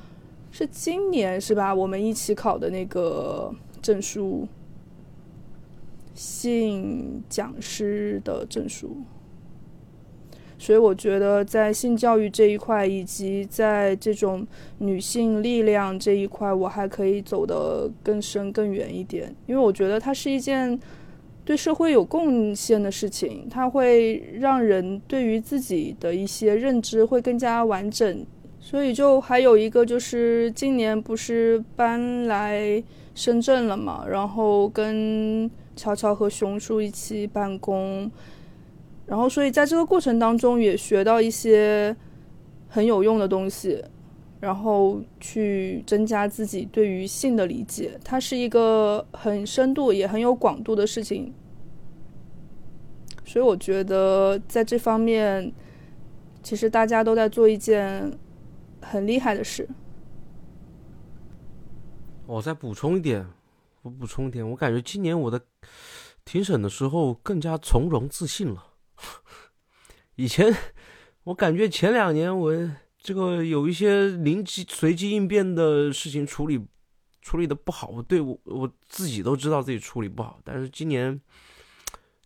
[0.52, 1.74] 是今年是吧？
[1.74, 4.48] 我们一起考的那个证书。
[6.14, 8.98] 性讲师的证书，
[10.58, 14.46] 所以我觉得在性教育这一块，以及在这种
[14.80, 19.34] 女性力量这一块，我还可以走得更深更远一点。
[19.46, 20.80] 因为我觉得它是一件
[21.46, 28.26] 对社会有贡献的事情，它会让人对于自己的一些认知会更加完整。
[28.60, 35.50] 所以就还有一个就是今年不是搬来深圳了嘛，然后跟。
[35.78, 38.10] 乔乔和熊叔一起办公，
[39.08, 41.96] 然后所以在这个过程当中也学到一些
[42.68, 43.84] 很有用的东西，
[44.40, 47.98] 然后去增加自己对于性的理解。
[48.04, 51.34] 它是一个很深度也很有广度的事情，
[53.24, 55.52] 所以我觉得在这方面，
[56.44, 58.12] 其实大家都在做一件
[58.82, 59.68] 很厉害的事。
[62.26, 63.26] 我再补充一点。
[63.84, 65.40] 我补充一点，我感觉今年我的
[66.26, 68.62] 庭审的时候更加从容自信了。
[70.16, 70.56] 以前
[71.24, 72.54] 我感觉前两年我
[72.98, 76.66] 这个有一些临机随机应变的事情处理
[77.22, 80.40] 处理的不好，我对我我自己都知道自己处理不好。
[80.44, 81.20] 但是今年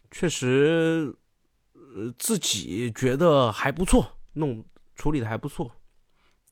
[0.10, 1.16] 确实
[1.74, 4.64] 呃自己觉得还不错，弄
[4.96, 5.72] 处理的还不错。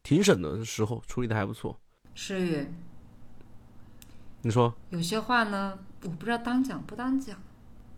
[0.01, 1.79] 庭审的时候处理的还不错。
[2.15, 2.67] 诗雨。
[4.41, 7.41] 你说有些话呢，我不知道当讲不当讲。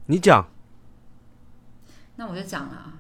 [0.08, 0.48] 你讲。
[2.16, 2.94] 那我就讲了啊。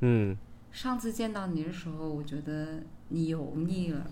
[0.00, 0.36] 嗯。
[0.70, 4.06] 上次见到你的时候，我觉得你油腻了。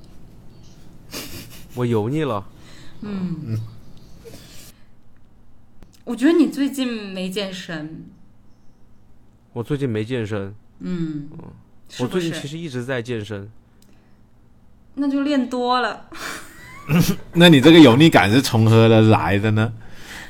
[1.74, 2.44] 我油腻了。
[3.00, 3.58] 嗯。
[6.04, 8.06] 我觉得你最近没健身。
[9.52, 10.54] 我最近没健身。
[10.80, 11.28] 嗯。
[11.98, 13.50] 我最近其实一直在健身。
[14.94, 16.08] 那就练多了。
[17.34, 19.72] 那你这个油腻感是从何而来的呢？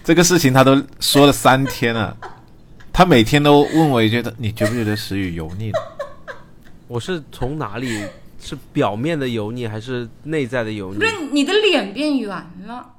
[0.02, 2.16] 这个事情他都说了三天了，
[3.00, 5.72] 他每天都问我一句：“你觉不觉得石宇油腻？”
[6.86, 8.04] 我是从哪里？
[8.38, 10.98] 是表面的油腻，还是内在的油腻？
[10.98, 12.30] 不是你的脸变圆
[12.66, 12.92] 了。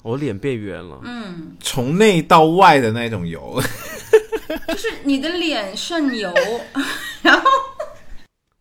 [0.00, 1.00] 我脸变圆了。
[1.04, 1.54] 嗯。
[1.60, 3.62] 从内到外的那种油。
[4.68, 6.32] 就是你的脸渗油，
[7.20, 7.46] 然后。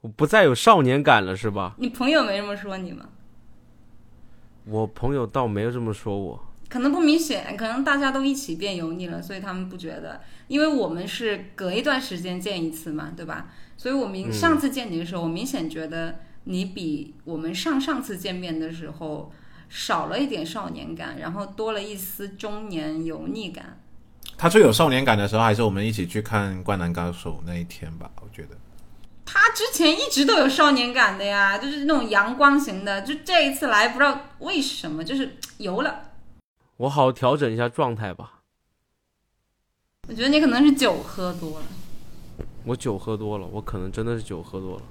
[0.01, 1.75] 我不再有少年感了，是吧？
[1.77, 3.05] 你朋友没这么说你吗？
[4.65, 13.47] 我朋友倒没有这么说我，可能不明显，可能大家都一起变油腻了，所以他们不觉得，因为我们是隔一段时间见一次嘛，对吧？
[13.77, 19.31] 所以我明上次见你的时候，我明显觉得你比我们上上次见面的时候
[19.69, 23.79] 少了一点少年感，然后多了一丝中年油腻感。
[24.37, 28.57] 他最有少年感的时候，还是我们一起去看《灌篮高手》那一天吧，我觉得。
[29.25, 36.01] 他之前一直都有少年感的呀，就是那种阳光型的，就这一次来不知道为什么就是油了。
[36.77, 38.41] 我好调整一下状态吧。
[40.07, 41.65] 我觉得你可能是酒喝多了。
[42.63, 44.83] 我酒喝多了，我可能真的是酒喝多了。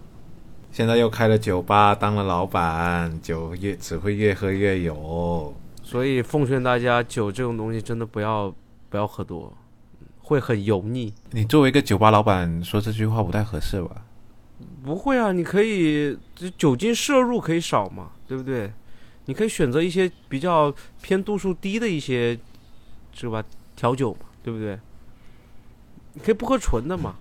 [0.72, 5.54] 现在又开了酒吧，当了老板，酒越只会越喝越有。
[5.82, 8.52] 所以奉劝大家，酒这种东西真的不要
[8.88, 9.52] 不要喝多，
[10.20, 11.12] 会很油腻。
[11.30, 14.02] 你作为一个酒吧老板说这句话不太合适吧？
[14.82, 18.72] 不会啊，你可以这酒精摄入可以少嘛，对不对？
[19.26, 22.38] 你可以选择一些比较偏度数低的一些，
[23.12, 23.44] 是吧？
[23.74, 24.78] 调酒嘛，对不对？
[26.12, 27.16] 你可以不喝纯的嘛。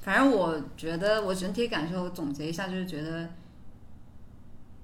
[0.00, 3.30] 反正我觉得，我整体感受总结一下，就是觉得，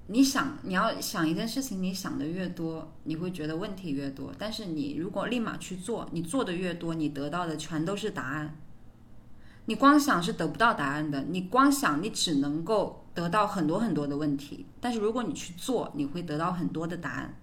[0.07, 4.33] 你想你要想一件事情，你想的越多，你会觉得问题越多。
[4.37, 8.55] 但是你如果立马去做，你做的越多，你得到的全都是答案。
[9.71, 14.65] 你光想是得不到答案的，你光想你只能够得到很多很多的问题。
[14.81, 17.37] 但是如果你去做，你会得到很多的答案。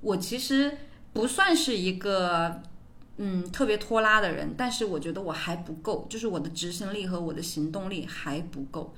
[0.00, 0.78] 我其实
[1.12, 2.62] 不算是一个。
[3.18, 8.94] 嗯，特别拖拉的人，但是我觉得我还不够，就是我的执行力和我的行动力还不够。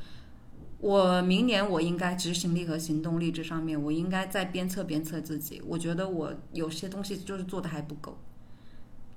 [0.79, 5.61] 我明年我应该执行力和行动力这上面，我应该再鞭策鞭策自己。
[5.67, 8.17] 我觉得我有些东西就是做的还不够。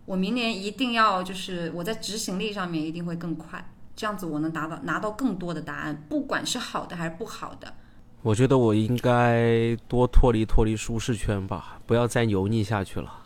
[0.08, 7.74] 我明年一定要就是我在执行力上面一定会更快，这样子我能达到拿到更多的答案，不管是好的还是不好的。
[8.22, 13.24] 我觉得我应该多脱离脱离舒适圈吧，不要再油腻下去了。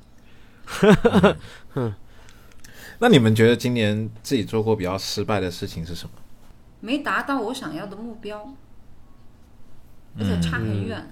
[1.70, 1.94] 哼，
[2.98, 6.12] 那你们觉得今年自己做过比较失败的事情是什么？
[6.80, 8.56] 没达到我想要的目标，
[10.18, 11.08] 而且差很远。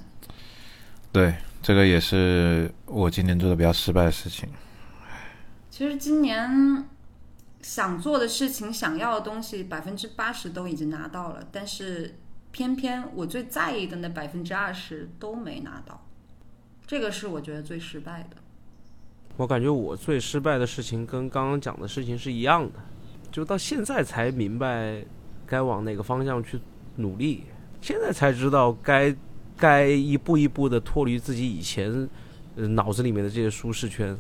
[1.12, 4.50] 对，这个也是我今年做的比较失败的事情。
[5.80, 6.84] 其实今年
[7.62, 12.16] 想做的事情、想要的东西，百分之八十都已经拿到了，但是
[12.52, 16.06] 偏偏我最在意的那百分之二十都没拿到，
[16.86, 18.36] 这个是我觉得最失败的。
[19.38, 22.80] 我感觉我最失败的事情跟刚刚讲的事情是一样的，
[23.32, 25.02] 就到现在才明白
[25.48, 26.60] 该往哪个方向去
[26.98, 27.46] 努力，
[27.80, 29.16] 现在才知道该
[29.56, 32.10] 该一步一步的脱离自己以前
[32.58, 34.18] 脑子里面的这些舒适圈。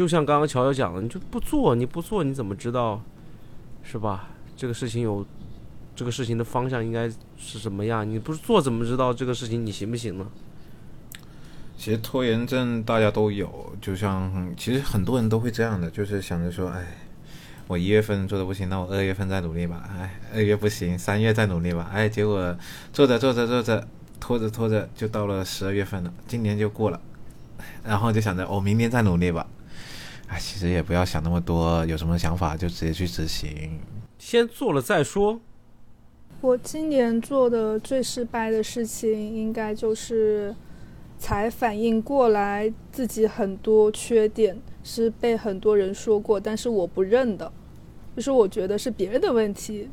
[0.00, 3.02] 就像刚刚乔乔讲的，你就不做，你不做你怎么知道
[3.82, 4.30] 是吧？
[4.56, 5.26] 这个事情有
[5.94, 8.08] 这个事情的方向应该是什么样？
[8.08, 10.26] 你不做怎么知道这个事情你行不行呢？
[11.76, 16.82] 其实拖延症大家都有，就像其实很多人都会这样的，就是想着说，哎，
[17.66, 22.56] 我一月份做的不行，那我二月份再努力吧，哎，二月不行，三月再努力吧，哎，结果
[22.90, 23.86] 做着做着做着，
[24.18, 26.98] 拖着拖着就到了十二月份了，今年就过了，
[27.84, 29.46] 然后就想着我明年再努力吧，
[30.30, 33.78] 哎，其实也不要想那么多，有什么想法就直接去执行，
[34.18, 35.40] 先做了再说。
[36.40, 40.54] 我今年做的最失败的事情，应该就是。
[41.22, 47.52] 才反应过来，自己很多缺点是被很多人说过，但是我不认的，
[48.16, 49.86] 就是我觉得是别人的问题，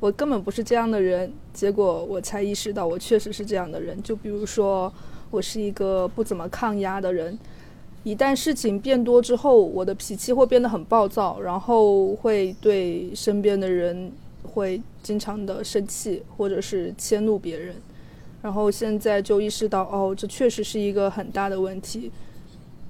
[0.00, 1.32] 我根本不是这样的人。
[1.52, 4.02] 结果我才意识到，我确实是这样的人。
[4.02, 4.92] 就比如说，
[5.30, 7.38] 我是一个不怎么抗压的人，
[8.04, 14.10] 一旦事情变多之后，我的脾气会变得很暴躁，然后会对身边的人
[14.42, 17.76] 会经常的生气，或者是迁怒别人。
[18.42, 22.10] 然后现在就意识到，哦，这确实是一个很大的问题。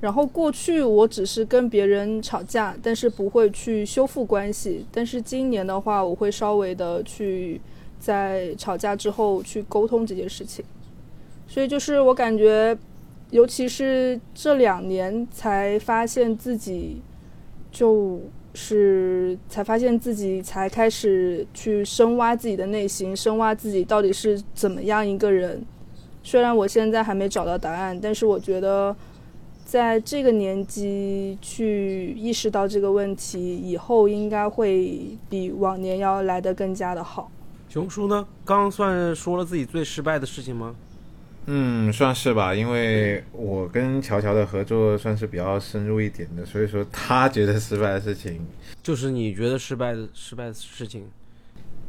[0.01, 4.87] 然后过去我只是跟别人吵架，但是不会去修复关系。
[4.91, 7.61] 但是今年的话，我会稍微的去
[8.01, 10.65] 在吵架之后去沟通这件事情。
[11.47, 12.77] 所以就是我感觉，
[13.33, 17.03] 尤其是这两年才发现自己
[17.73, 18.21] 就。
[18.55, 25.65] 是才发现自己才开始去深挖自己的内心，深挖自己到底是怎么样一个人。
[26.23, 28.95] 虽然我现在还没找到答案，但是我觉得
[29.65, 37.31] 在这个年纪去意识到这个问题以后，应该会比往年要来得更加的好。
[37.71, 38.29] 熊叔呢？
[38.45, 40.75] 刚算说了自己最失败的事情吗？
[41.47, 48.41] 嗯，算是吧，因为我跟乔乔的合作算是比较深入一点的，所以说他觉得失败的事情，
[48.83, 51.05] 就是你觉得失败的失败的事情。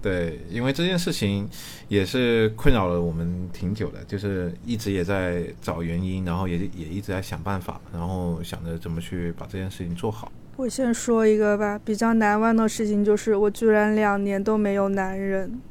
[0.02, 1.48] 对，因为这件事情
[1.88, 10.30] 也是困扰了我们挺久的，就是一直也在找原因，然后也也一直在想办法，然后想着怎么去把这件事情做好。
[10.58, 15.62] 我先说一个吧，比较难忘的事情就是我居然两年都没有男人，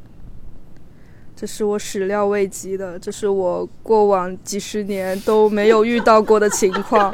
[1.43, 7.12] 这是我始料未及的，这是我过往几十年都没有遇到过的情况。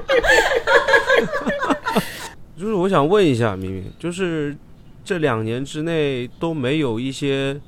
[2.55, 4.55] 就是我想问一下明明，就是
[5.03, 7.59] 这两年之内都没有一些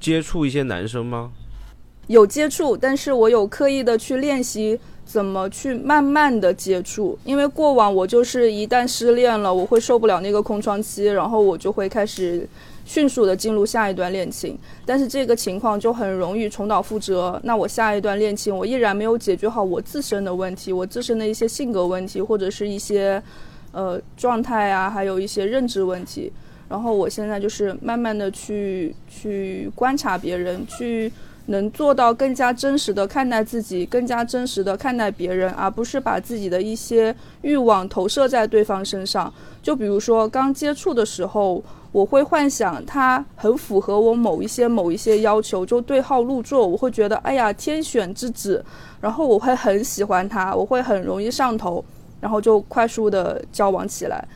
[0.00, 1.30] 接触一些男生吗？
[2.08, 12.48] 有接触，但是我有刻意的去练习怎么去慢慢的接触，因为过往我就是一旦失恋了，我会受不了那个空窗期，然后我就会开始
[12.84, 17.40] 迅速的进入下一段恋情，但是这个情况就很容易重蹈覆辙。
[17.44, 23.22] 那我下一段恋情，我依然没有解决好我自身的问题，我自身的一些性格问题，或者是一些
[23.72, 26.32] 呃状态啊，还有一些认知问题。
[26.68, 31.12] 然后我现在就是慢慢的去去观察别人，去
[31.46, 39.32] 能做到更加真实的看待自己，更加真实的看待别人，而不是把自己的一些欲望投射在对方身上。
[39.62, 41.62] 就比如说刚接触的时候，
[41.94, 48.64] 我会幻想他很符合我某一些某一些要求，就对号入座，我会觉得哎呀天选之子，
[49.00, 51.84] 然后我会很喜欢他，我会很容易上头，
[52.20, 54.26] 然后就快速的交往起来。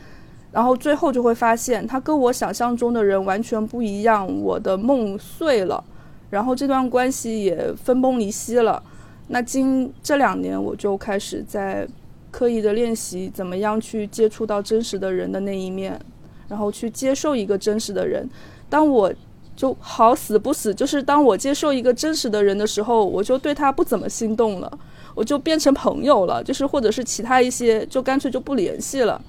[0.52, 5.82] 然后最后就会发现，他跟我想象中的人完全不一样，我的梦碎了，
[6.30, 8.80] 然后这段关系也分崩离析了。
[9.26, 11.84] 那今这两年，我就开始在
[12.30, 16.00] 刻意的练习，怎么样去接触到真实的人的那一面，
[16.48, 18.28] 然后去接受一个真实的人。
[18.68, 19.12] 当我
[19.54, 24.78] 就好死不死，就是当我接受一个真实的人的时候，我就对他不怎么心动了，
[25.14, 29.20] 我就变成朋友了，就是或者是其他一些，就干脆就不联系了。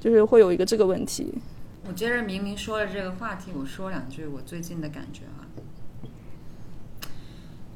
[0.00, 1.32] 就是会有一个这个问题。
[1.88, 5.48] 我接着明明说了这个话题，我说两句我最近的感觉啊。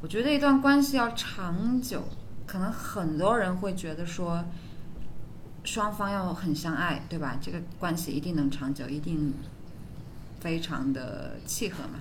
[0.03, 2.03] 我觉得一段关系要长久，
[2.47, 4.45] 可能很多人会觉得说，
[5.69, 7.39] 双方要很相爱，对吧？
[7.43, 9.35] 这个关系一定能长久，一定
[10.41, 12.01] 非常的契合嘛。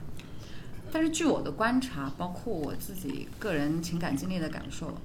[0.89, 4.97] 但是据我的观察，包括我自己个人情感经历的感受，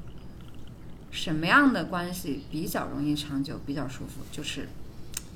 [1.11, 4.23] 什么样的关系比较容易长久、比较舒服？
[4.31, 4.69] 就是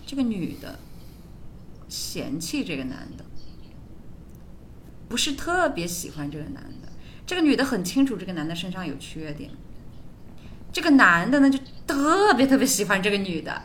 [0.06, 0.78] 这个女的
[1.88, 3.24] 嫌弃这个男的，
[5.08, 6.92] 不是特别喜欢这个男的。
[7.26, 9.50] 这个女的很清楚这个男的身上有缺点，
[10.72, 13.62] 这个男的呢就特别特别喜欢这个女的，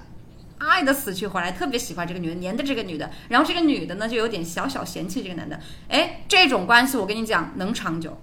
[0.59, 3.09] 爱的死去活来，特别喜欢这个女的，黏着这个女的。
[3.29, 5.59] 然后这个女的呢就有点小小嫌弃这个男的。
[5.89, 8.19] 哎，这种关系我跟你讲能长久。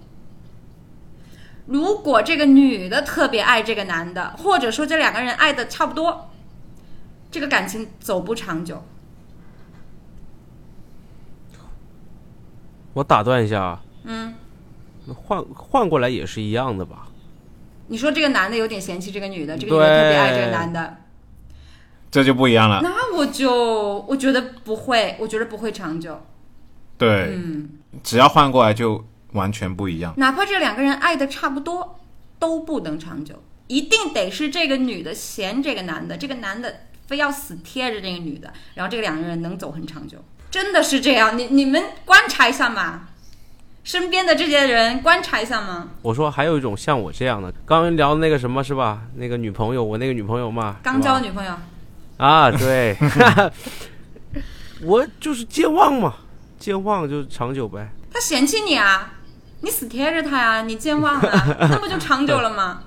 [1.65, 6.31] 如果这个女的特别爱这个男的，或者说这两个人爱的差不多，
[7.29, 8.83] 这个感情走不长久。
[12.93, 14.33] 我打断一下啊，嗯，
[15.13, 17.08] 换换过来也是一样的吧？
[17.89, 20.97] 你说这个男的有点嫌弃这个女的，这个女的特别爱这个男的，
[22.09, 22.79] 这就不一样了。
[22.81, 26.21] 那我就我觉得不会，我觉得不会长久。
[26.97, 27.69] 对，嗯，
[28.03, 30.13] 只要换过来就完全不一样。
[30.17, 31.99] 哪怕这两个人爱的差不多，
[32.37, 40.17] 都不能长久，一定得是这个女的嫌这个男的，这个男的非要死贴着这个女的，然后这个两个人能走很长久，
[40.51, 41.37] 真的是这样。
[41.37, 43.09] 你你们观察一下嘛，
[43.89, 45.87] 身边的这些人观察一下吗。
[46.03, 49.01] 我说还有一种像我这样的，刚刚聊的那个什么是吧？
[49.15, 51.51] 那个女朋友，我那个女朋友嘛，刚交女朋友，
[52.17, 52.95] 啊，对，
[54.85, 56.13] 我就是健忘嘛，
[56.59, 57.89] 健忘就长久呗。
[58.13, 59.11] 他嫌弃你啊，
[59.61, 62.83] 你死贴着他呀、你健忘啊，那不就长久了吗？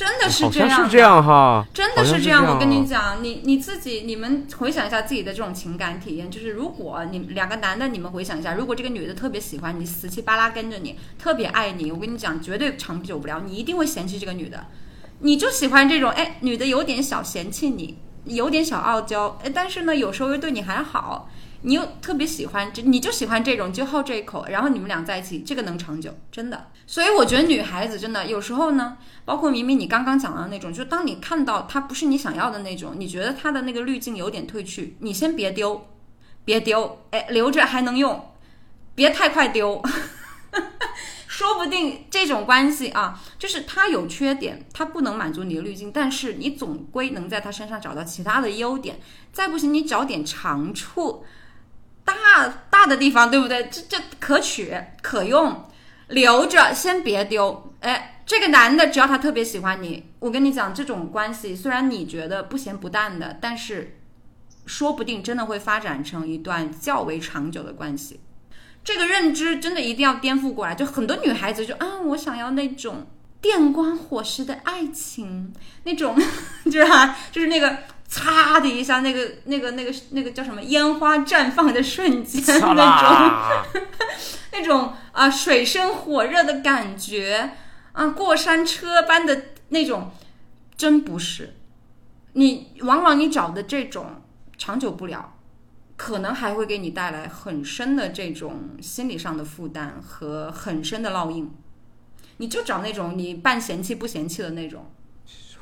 [0.00, 14.68] 真的是这样的，是这样哈，真的是是这样，我跟你讲，你你自己，你们回想一下自己的这种情感体验，就是如果你两个男的，你们回想一下，如果这个女的特别喜欢你，死气巴拉跟着你，特别爱你，我跟你讲，绝对长久不了，你一定会嫌弃这个女的。
[15.18, 21.28] 你就喜欢这种，哎，女的有点小嫌弃你，有点小傲娇，哎，但是呢，有时候又对你还好，
[21.62, 26.68] 你又特别喜欢，这你就喜欢这种，就好这一口，然后你们俩在一起，这个能长久，真的。
[26.86, 35.86] 所以我觉得女孩子真的有时候呢，包括明明你刚刚讲的那种，就当你看到他不是你想要的那种，你觉得他的那个滤镜有点褪去，你先别丢，
[36.44, 38.32] 别丢，哎，留着还能用，
[38.94, 39.82] 别太快丢。
[41.28, 48.98] 说不定这种关系啊，就是他有缺点，他不能满足你的滤镜，但是你总归能在他身上找到其他的优点。
[49.32, 51.24] 再不行，你找点长处，
[52.14, 53.68] 大大的地方，对不对？
[53.70, 55.68] 这这可取可用，
[56.08, 57.74] 留着先别丢。
[57.80, 63.98] 哎，这个男的只要他特别喜欢你，我跟你讲，这种关系虽然你觉得不咸不淡的，但是
[64.66, 68.20] 说不定真的会发展成一段较为长久的关系。
[68.82, 70.74] 这个认知真的一定要颠覆过来。
[70.74, 73.06] 就很多女孩子就啊，我想要那种
[73.40, 75.52] 电光火石的爱情，
[75.84, 76.16] 那种
[76.64, 77.78] 就是哈、就是那个
[78.10, 82.74] 嚓的一下，那个那个那个那个叫什么烟花绽放的瞬间那种。
[82.74, 83.64] 啦！
[84.52, 87.52] 那种 啊、水深火热的感觉
[87.92, 90.10] 啊，过山车般的那种，
[90.76, 91.54] 真不是。
[92.32, 94.22] 你往往你找的这种
[94.58, 95.34] 长久不了，
[95.96, 101.52] 可能还会给你带来很深的这种心理上的负担和很深的烙印。
[102.38, 104.90] 你就找那种你半嫌弃不嫌弃的那种，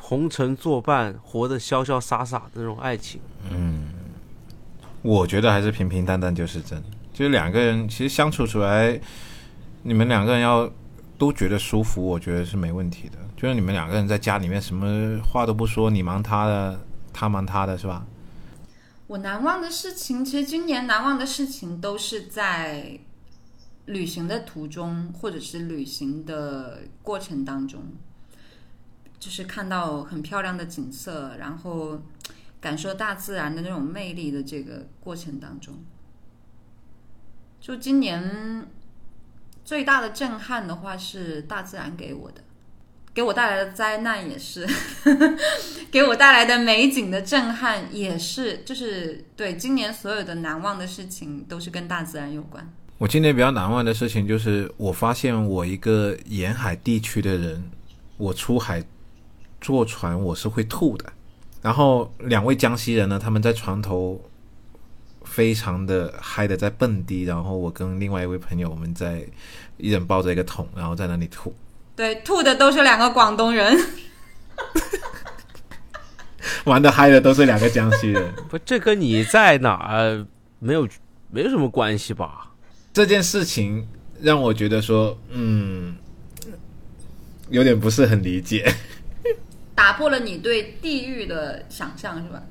[0.09, 3.21] 红尘作伴，活得潇潇洒洒的那种爱情。
[3.51, 3.91] 嗯
[5.03, 6.83] 我觉得还是平平淡淡就是真。
[7.13, 8.99] 就是两个人其实相处出来，
[9.83, 10.71] 你们两个人要
[11.19, 13.19] 都觉得舒服，我觉得是没问题的。
[13.37, 16.81] 就是你们两个人在家里面什么话都不说，你忙他的，
[17.13, 18.07] 他忙他的，是吧？
[19.09, 22.99] 我难忘的事情，其实今年难忘的事情都是在
[23.85, 27.83] 旅行的途中，或者是旅行的过程当中，
[29.19, 32.01] 就是看到很漂亮的景色，然后
[32.61, 35.75] 感受大自然的那种魅力的这个过程当中。
[37.61, 38.67] 就今年
[39.65, 42.41] 最大的震撼的话，是大自然给我的，
[43.13, 44.67] 给我带来的灾难也是。
[45.91, 52.71] 给我带来的美景的震撼也是，就是对今年所有的难忘的事情都是跟大自然有关。
[52.99, 57.71] 我今年比较难忘的事情就是，我发现我一个沿海地区的人，
[58.17, 58.85] 我出海
[59.61, 61.13] 坐船我是会吐的。
[61.61, 64.21] 然后两位江西人呢，他们在船头
[65.25, 69.27] 非常的嗨的在蹦迪，然后我跟另外一位朋友，我们在
[69.77, 71.55] 一人抱着一个桶，然后在那里吐。
[71.97, 73.77] 对，吐的都是两个广东人。
[76.65, 78.33] 玩的嗨的都是两个江西人。
[78.49, 80.25] 不，这跟你在哪儿
[80.61, 80.89] 没有
[81.31, 82.53] 没有什么关系吧？
[82.93, 83.87] 这件事情
[84.21, 85.97] 让我觉得说，嗯，
[87.51, 88.73] 有点不是很理解。
[89.79, 92.43] 打破了你对地狱的想象，是吧？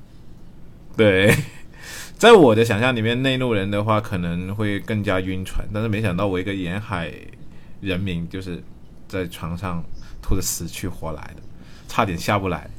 [0.95, 1.35] 对，
[2.17, 7.11] 在我的想象里面，内陆人的话可能会更加晕船，但是没想到我一个沿海
[7.81, 8.63] 人民就是
[9.09, 9.83] 在床上
[10.21, 11.41] 吐的死去活来的，
[11.89, 12.69] 差点下不来。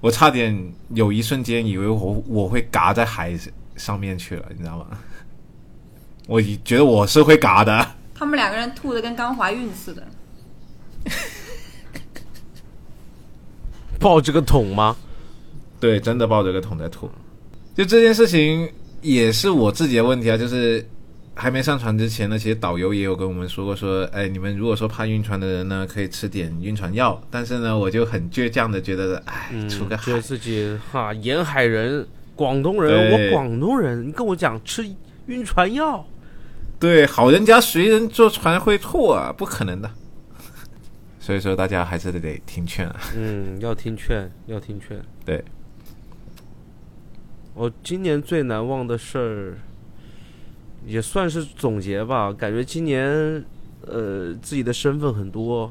[0.00, 3.38] 我差点有一瞬间以为我我会嘎在海
[3.76, 4.98] 上面去了，你知道吗？
[6.26, 7.94] 我觉得我是会嘎的。
[8.16, 10.04] 他们两个人吐的跟刚怀孕似的。
[14.00, 14.96] 抱着个桶吗？
[15.78, 17.08] 对，真的抱着个桶在吐。
[17.74, 18.68] 就这件事情
[19.00, 20.84] 也是我自己的问题啊，就是
[21.34, 27.20] 还没上船之前呢，其实导游也有跟我们说过说，哎，你们如果说怕晕船的人呢，可以吃点晕船药。
[27.30, 34.84] 但是呢，我就很倔强的觉得，哎，嗯，出个海觉得自己哈沿海人，广东人，我广东人，你跟我讲吃
[35.26, 36.04] 晕船药，
[36.78, 39.32] 对，好人家谁人坐船会吐啊？
[39.36, 39.90] 不可能的。
[41.22, 42.98] 所以说，大家还是得听劝啊。
[43.14, 44.98] 嗯，要听劝，要听劝。
[45.22, 45.44] 对，
[47.54, 49.58] 我今年最难忘的事儿，
[50.86, 52.32] 也算是总结吧。
[52.32, 53.44] 感觉今年，
[53.82, 55.70] 呃，自己的身份很多，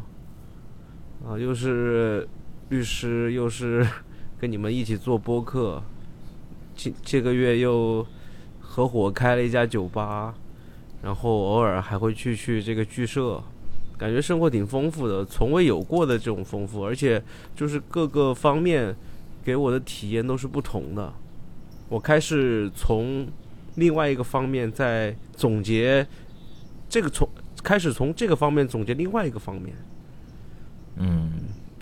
[1.27, 2.29] 啊，又是
[2.69, 3.85] 律师，又是
[4.39, 5.81] 跟你们一起做播客，
[6.75, 8.05] 这这个月又
[8.59, 10.35] 合伙开了一家酒吧，
[11.01, 13.43] 然后偶尔还会去去这个剧社，
[13.99, 17.21] 感觉生活挺丰富的，从未有过的这种丰富，而且
[17.53, 18.95] 就是各个方面
[19.43, 21.13] 给我的体验都是不同的。
[21.89, 23.27] 我开始从
[23.75, 26.07] 另外一个方面在总结
[26.87, 27.27] 这个从
[27.61, 29.75] 开始从这个方面总结另外一个方面。
[30.95, 31.31] 嗯，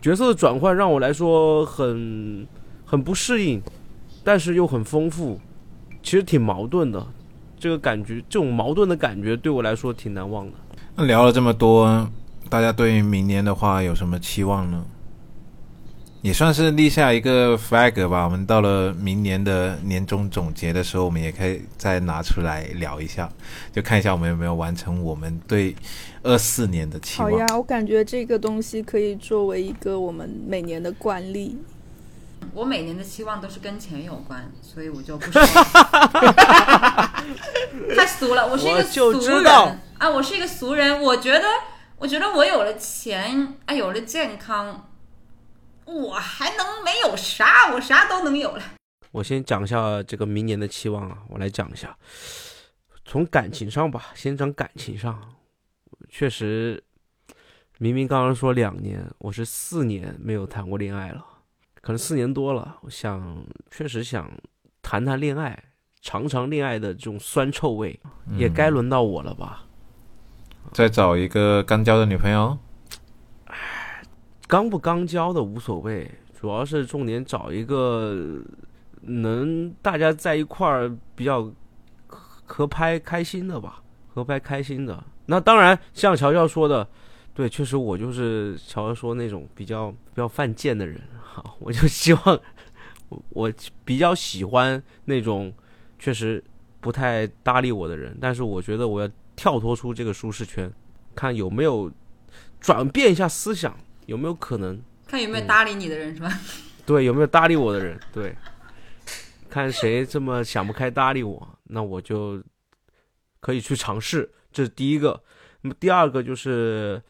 [0.02, 2.48] 角色的转换让我来说很
[2.84, 3.62] 很不适应，
[4.24, 5.40] 但是又很丰富，
[6.02, 7.06] 其实挺矛盾的。
[7.60, 10.54] 这个感觉，这种矛盾的感觉对我来说挺难忘的。
[11.00, 12.10] 那聊了这么多，
[12.50, 14.84] 大家对于明年的话有什么期望呢？
[16.24, 18.24] 也算是立下一个 flag 吧。
[18.24, 23.30] 我们到了明年的年终总结的时候，我们也可以再拿出来聊一下，
[23.72, 25.76] 就看一下我们有没有完成我们对
[26.24, 27.32] 二四年的期望。
[27.32, 31.60] 好呀，我感觉这个东西可以作为一个我们每年的惯例。
[32.56, 35.48] 我每年的期望都是跟钱有关，所以我就不说了。
[37.96, 40.10] 太俗了，我是一个我就俗知道人啊！
[40.10, 41.46] 我是一个俗人，我觉得，
[41.98, 44.90] 我觉得我有了钱，啊，有了健康，
[45.86, 47.74] 我还能没有啥？
[47.74, 48.64] 我啥都能有了。
[49.12, 51.98] 我先讲一下这个明年的期望啊，我来讲一下。
[53.06, 55.20] 从感情上吧，先讲感情上，
[56.10, 56.84] 确实，
[57.80, 61.26] 明明刚刚说两年，我是四年没有谈过恋爱了，
[61.82, 62.78] 可能四年多了。
[62.82, 64.30] 我想，确实想
[64.84, 65.58] 谈谈恋爱，
[66.02, 69.64] 尝尝恋爱的这种酸臭味，嗯也该轮到我了吧？
[70.72, 72.58] 再找一个刚交的女朋友。
[74.48, 76.10] 刚不刚交的无所谓，
[76.40, 78.42] 主要是重点找一个
[79.02, 81.52] 能大家在一块儿比较
[82.46, 85.04] 合拍开心的吧，合拍开心的。
[85.26, 86.88] 那当然，像乔乔说的，
[87.34, 92.22] 对，确实我就是乔乔说那种比较比较犯贱的人，好， 我就希望
[93.10, 93.54] 我我
[93.84, 95.54] 比较喜欢那种
[96.00, 96.42] 确实
[96.80, 100.70] 不太搭理我的人，但是我觉得我要跳脱出这个舒适圈，
[101.16, 101.90] 看有没有
[102.60, 103.74] 转变一下思想。
[104.08, 104.82] 有没有可能？
[105.06, 106.30] 看有没有搭理你的人、是吧？
[106.86, 108.00] 对，有没有搭理我的人？
[108.14, 108.34] 对，
[109.50, 112.42] 看谁这么想不开搭理我，那我就
[113.42, 114.32] 可以去尝试。
[114.52, 115.22] 这是第一个。
[115.62, 117.02] 那么第二个就是，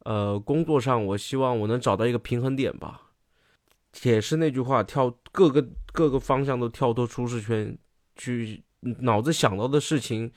[0.00, 3.02] 呃，工作上我希望我能找到一个平衡点吧。
[4.02, 7.78] 也是那句话，跳各个各个方向都跳脱舒适圈，
[8.16, 10.32] 去脑子想到的事情，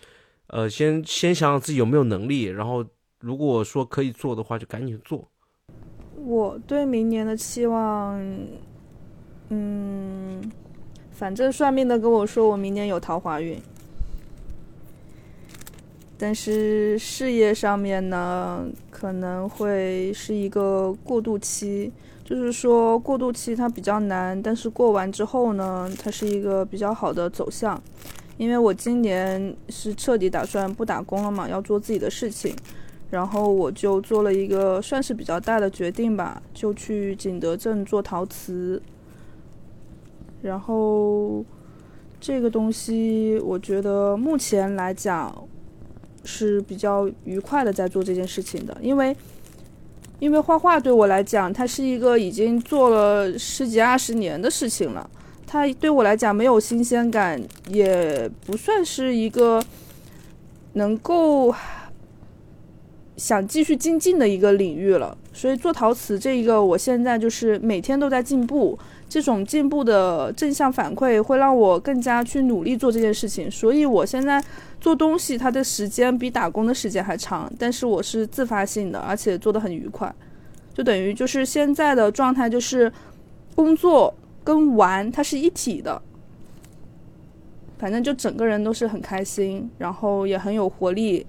[0.50, 2.84] 呃，先先想想自己有没有能力，然后
[3.20, 5.28] 如果说可以做的话，就赶紧做。
[6.16, 8.20] 我对明年的期望，
[9.50, 10.42] 嗯，
[11.12, 13.62] 反正算命的跟我说我明年有桃花运，
[16.18, 21.92] 但是事业上面呢，可能会是一个过渡期，
[22.26, 27.80] 就是说过渡期它比较难，但是过完之后呢，它是一个比较好的走向。
[28.40, 32.56] 因为我今年是彻底打算不打工了嘛，要做自己的事情。
[33.12, 38.82] 然后我就做了一个算是比较大的决定吧，就去景德镇做陶瓷。
[40.42, 41.44] 然后
[42.18, 45.36] 这个东西，我觉得目前来讲
[46.24, 49.14] 是比较愉快的在做这件事情的，因为
[50.20, 55.10] 因为画画对我来讲，它是一个已经做了十几二十年的事情了，
[55.52, 59.60] 它对我来讲没有新鲜感，也不算是一个
[60.74, 61.54] 能够。
[63.18, 68.80] 想继续精进的一个领域了，所以做陶瓷这一个，我现在就是每天都在进步，
[69.10, 73.52] 这种进步的正向反馈会让我更加去努力做这件事情。
[73.52, 74.42] 所以我现在
[74.80, 80.10] 做东西，它的时间比打工的时间还长，但是我是自发性的，而且做得很愉快，
[80.74, 82.90] 就等于就是现在的状态就是
[83.54, 84.14] 工作
[84.50, 86.02] 跟玩它是一体的，
[87.78, 91.24] 反正就整个人都是很开心，然后也很有活力。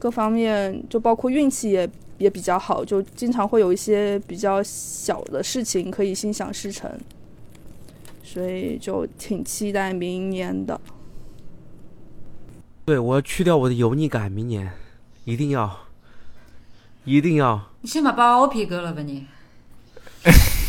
[0.00, 1.88] 各方面就包括运气也
[2.18, 6.90] 也比较好，就经常会有一些比较小的事情可以心想事成，
[8.24, 10.80] 所以就挺期待明年的。
[12.86, 14.72] 对，我要去掉我的油腻感，明年
[15.24, 15.86] 一定要，
[17.04, 17.70] 一定要。
[17.82, 19.24] 你先把包皮割了吧你。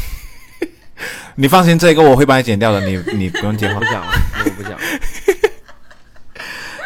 [1.36, 3.86] 你放心，这个我会帮你剪掉的，你你不用结婚不。
[3.86, 4.08] 讲了，
[4.46, 4.80] 我不讲了。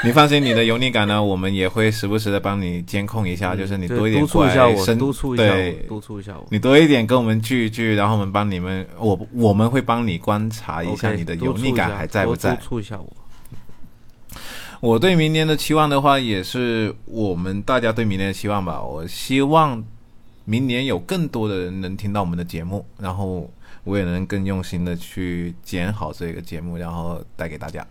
[0.03, 6.47] 你放心，你的油腻感呢，我们也会时不时的帮你监控一下，就是你多一点嗯督促过一下我，来督促一下对我，督促一下我。
[6.49, 12.61] 你多一点跟我们聚一聚，然后我们帮你们，我我们会帮你观察一下你的油腻感还在不在督。
[12.63, 13.13] 促一下我。
[14.79, 18.81] 我对明年的期望的话，也是我们大家对明年的期望吧。
[18.81, 19.83] 我希望
[20.45, 23.47] 明年有更多的人能听到我们的节目，然后
[23.83, 27.85] 我也能更用心的去剪好这个节目，然后带给大家。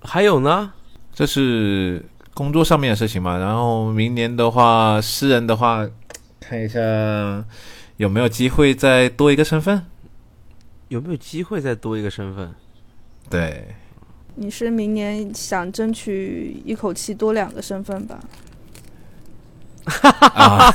[0.00, 0.72] 还有呢？
[1.12, 3.38] 这是工作上面的事情嘛。
[3.38, 5.88] 然后明年的话，私人的话，
[6.40, 6.78] 看一下
[7.96, 9.86] 有没有机会再多一个身份。
[10.88, 12.52] 有没有机会再多一个身份？
[13.30, 13.74] 对，
[14.34, 18.20] 你是明年想争取一口气多两个身份吧？
[20.34, 20.70] 啊，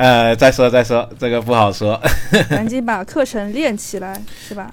[0.00, 2.00] 呃，再说再说，这个不好说。
[2.48, 4.70] 赶紧把课程练起来，是吧？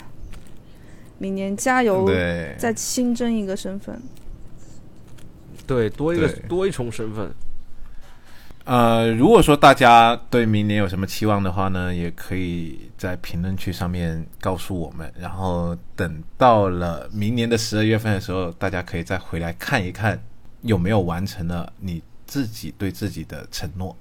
[1.17, 4.01] 明年加油，对，再新增一个身份。
[5.65, 7.30] 对，多一个多一重身份。
[8.63, 15.11] 呃，如果说大家对明年有什么期望的话呢，也可以在评论区上面告诉我们。
[15.19, 20.17] 然后等到了明年的十二月份的时候，大家可以再回来看一看
[20.61, 23.93] 有没有完成了你自己对自己的承诺。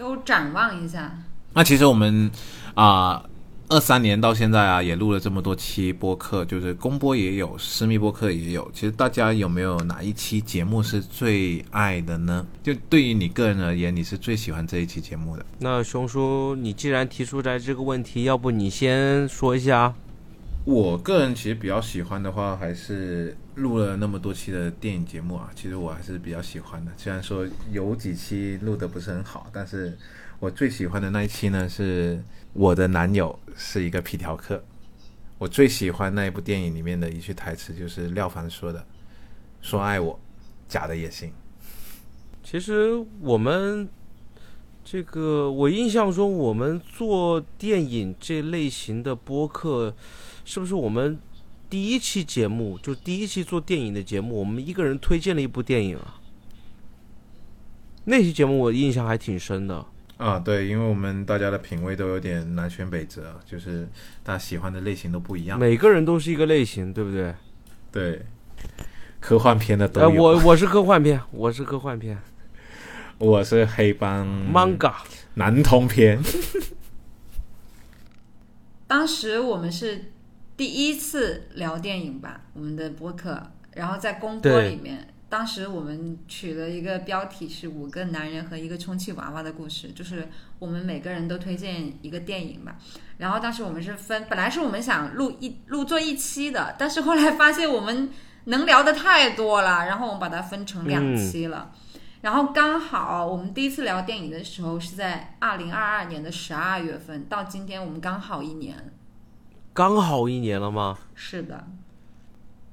[0.00, 1.14] 都展望一下。
[1.52, 2.30] 那其实我们
[2.74, 3.22] 啊，
[3.68, 8.70] 二三年到现在啊，也录了这么多期播客，就是公播也有，私密播客也有。
[8.72, 12.46] 其实大家有没有哪一期节目是最爱的呢？
[12.62, 15.44] 就对于你个人而言，你是最喜欢这一期节目的？
[15.58, 19.92] 那熊叔，你既然提出来这个问题，要不你先说一下？
[20.64, 26.90] 我个人其实比较喜欢的话，还是录了那么多期的电影节目啊，其实我还是比较喜欢的。
[26.96, 29.96] 虽然说有几期录的不是很好，但是
[30.38, 34.64] 我最喜欢的那一期呢，是我的男友是一个皮条客。
[35.38, 38.84] 我最喜欢那一部电影里面的一句台词，就是廖凡说的
[39.62, 40.18] ：“说爱我，
[40.68, 41.32] 假的也行。”
[42.44, 43.88] 其实我们
[44.84, 49.94] 这个，我印象中，我们做电影这类型的播客，
[50.44, 51.18] 是不是我们
[51.70, 56.16] 第一期节目就第一期做电影的节目，我们一个人推荐了一部电影啊？
[58.04, 59.86] 那期节目我印象还挺深的。
[60.16, 63.88] 啊，对，因为我们大家的品味都有点南辕北辙，就是
[64.24, 65.58] 大家喜欢的类型都不一样。
[65.58, 67.34] 每个人都是一个类型，对不对？
[67.92, 68.26] 对，
[69.20, 70.22] 科幻片的都呃，有。
[70.22, 72.18] 我我是科幻片，我是科幻片
[73.16, 74.92] 我是黑帮，manga。
[75.34, 76.20] 男同片。
[78.86, 80.10] 当时我们是
[80.60, 83.42] 第一次聊电影吧，我们的播客，
[83.72, 92.76] 然后在公播里面，当时我们取了一个标题是《五个男人和一个充气娃娃的故事》，就是我们每个人都推荐一个电影吧。
[93.16, 98.10] 然后当时我们是分，本来是我们想录一录做一期的，但是后来发现我们
[98.44, 101.72] 能聊的太多了，然后我们把它分成两期了。
[102.20, 108.76] 然后刚好我们第一次聊电影的时候是在二零二二年的十二月份，到今天我们刚好一年。
[109.72, 110.98] 刚好一年了吗？
[111.14, 111.64] 是的，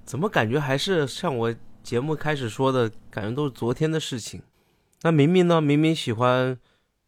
[0.03, 4.41] 怎么感觉还是像我节目开始说的，感觉都是昨天的事情？
[5.03, 5.61] 那明明呢？
[5.61, 6.57] 明明喜欢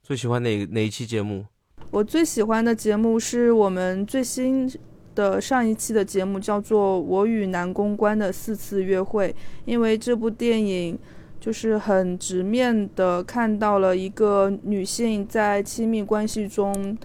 [0.04, 1.46] 最喜欢哪哪一期节目？
[1.90, 4.72] 我最喜欢的节目是我们最新
[5.16, 9.30] 的上一期的节目，叫做《我与男公关的四次约会》，
[9.66, 10.98] 因为这部电影
[11.40, 16.96] 就是很直面的看到了一个女性在亲密关系中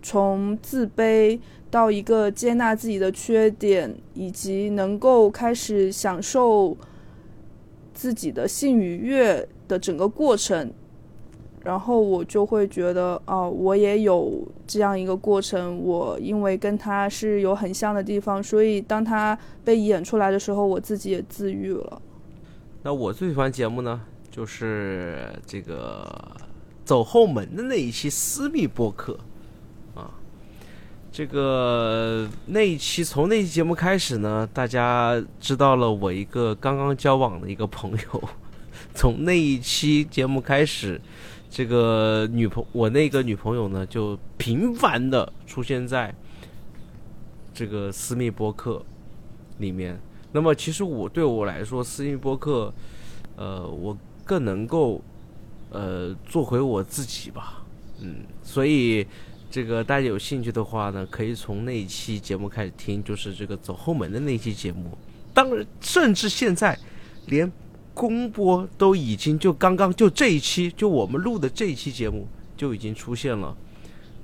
[0.00, 1.38] 从自卑
[1.70, 6.76] 到一个接纳自己的缺点，以及能够开始享受
[7.94, 10.72] 自己的性愉悦的整个过程。
[11.62, 15.78] 然后我就会觉得，哦，我也有这样一个过程。
[15.78, 22.00] 我因为跟他是有很像的地方，所以当他被演出来的时候，我自己也自愈了。
[22.82, 24.00] 那我最喜欢节目呢，
[24.30, 26.10] 就是这个
[26.82, 29.18] 走后门的那一期私密播客。
[31.12, 38.28] 这个那一期从那期节目开始呢，大家知道了我一个刚刚交往的一个朋友。
[38.94, 41.00] 从那一期节目开始，
[41.50, 46.14] 这个女朋我那个女朋友呢，就频繁的出现在
[47.52, 48.82] 这个私密播客
[49.58, 50.00] 里面。
[50.32, 52.72] 那么其实我对我来说，私密播客，
[53.36, 55.02] 呃，我更能够
[55.70, 57.62] 呃做回我自己吧，
[58.00, 59.06] 嗯，所以
[59.50, 64.96] 这个大家有兴趣的话呢，可以从那一期节目开始听，就是这个走后门的那一期节目。
[65.34, 66.78] 当然，甚至现在
[67.26, 67.50] 连
[67.92, 73.56] 公播都已经就刚刚就这一期，就我们录的这一期节目就已经出现了。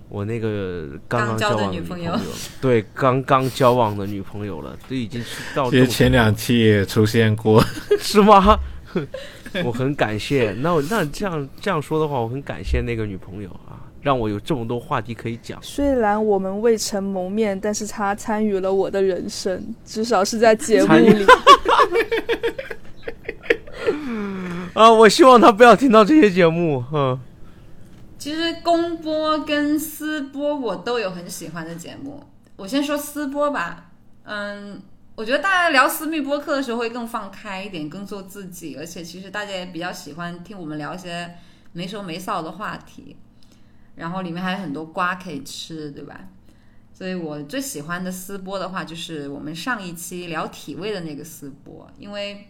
[0.08, 2.16] 我那个刚刚交往的女朋友，
[2.60, 5.20] 对，刚刚交往的女朋友了，都已经
[5.52, 7.60] 到这种其实前两期也出现过。
[7.98, 8.56] 是吗？
[9.64, 10.52] 我很感谢。
[10.60, 15.58] 那我那这样这样说的话，我很感谢那个女朋友啊，让我有这么多话题可以讲。
[15.62, 21.26] 虽然我们未曾谋面，但是他参与了我的人生，至少是在节目里。
[24.74, 26.84] 啊，我希望他不要听到这些节目。
[26.92, 27.18] 嗯，
[28.18, 32.22] 其实公播跟私播我都有很喜欢的节目。
[32.56, 33.90] 我先说私播吧，
[34.24, 34.82] 嗯，
[35.14, 41.34] 我觉得大家聊私密播客的时候会更放开一点，更做自己，而且其实大家也比较喜欢听我们聊一些
[41.72, 43.16] 没羞没臊的话题，
[43.96, 46.28] 然后里面还有很多瓜可以吃，对吧？
[46.94, 52.48] 所以我最喜欢的私播的话，就是我们上一期聊体位的那个私播，因为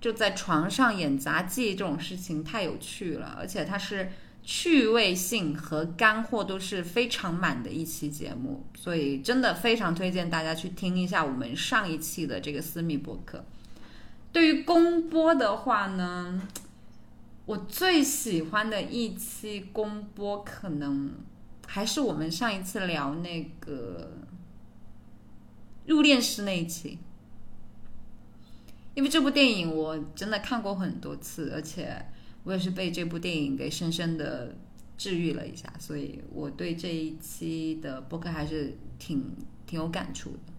[0.00, 4.10] 就在床上演杂技这种事情太有趣了，而且它是
[4.42, 13.44] 趣味性和干货都是非常满的一期节目，所以真的非常推荐大家去听一下我们上一期的这个私密博客。
[14.32, 16.48] 对于公播的话呢，
[17.46, 21.12] 我最喜欢的一期公播可能
[21.66, 24.12] 还是我们上一次聊那个
[25.86, 26.98] 入殓师那一期。
[28.94, 32.04] 因为这部电影我真的看过很多次，而且
[32.44, 34.54] 我也是被这部电影给深深的
[34.98, 39.34] 治愈了一下，所以我对这一期的播客还是挺
[39.66, 40.52] 挺有感触的。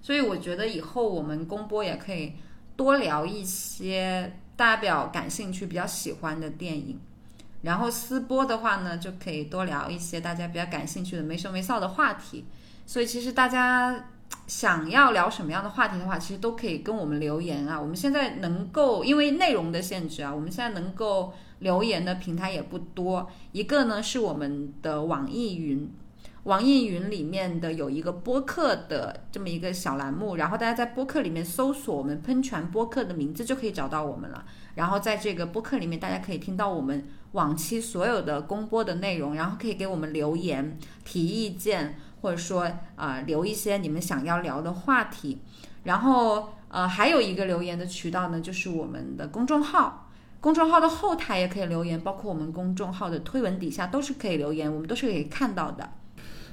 [0.00, 2.34] 所以我觉得以后我们公播也可以
[2.76, 6.98] 多聊一些大家比较感兴趣、比较喜欢的电影，
[7.62, 12.44] 然后私播的话呢，就可以多聊一些大家比较感兴趣的没羞没臊的话题。
[12.86, 14.10] 所以其实大家
[14.46, 17.80] 想要聊什么样的话题的话，其实都可以跟我们留言啊。
[17.80, 23.30] 我们现在能够因为内容的限制啊，我们现在能够留言的平台也不多。
[23.52, 25.90] 一个呢是我们的网易云，
[26.44, 34.44] 网易云里面的有一个播客的这么一个小栏目，然后大家在播客里面搜索我们喷泉播客的名字就可以找到我们了。
[34.74, 45.40] 然后在这个播客里面，大家可以听到我们往期所有的公播的内容，然后可以给我们留言、提意见，或者说啊、留一些你们想要聊的话题。
[45.84, 50.10] 然后呃还有一个留言的渠道呢，就是我们的公众号。
[50.42, 55.88] 公众号的后台也可以留言，包括我们公众号的推文底下都是可以留言，我们都是可以看到的。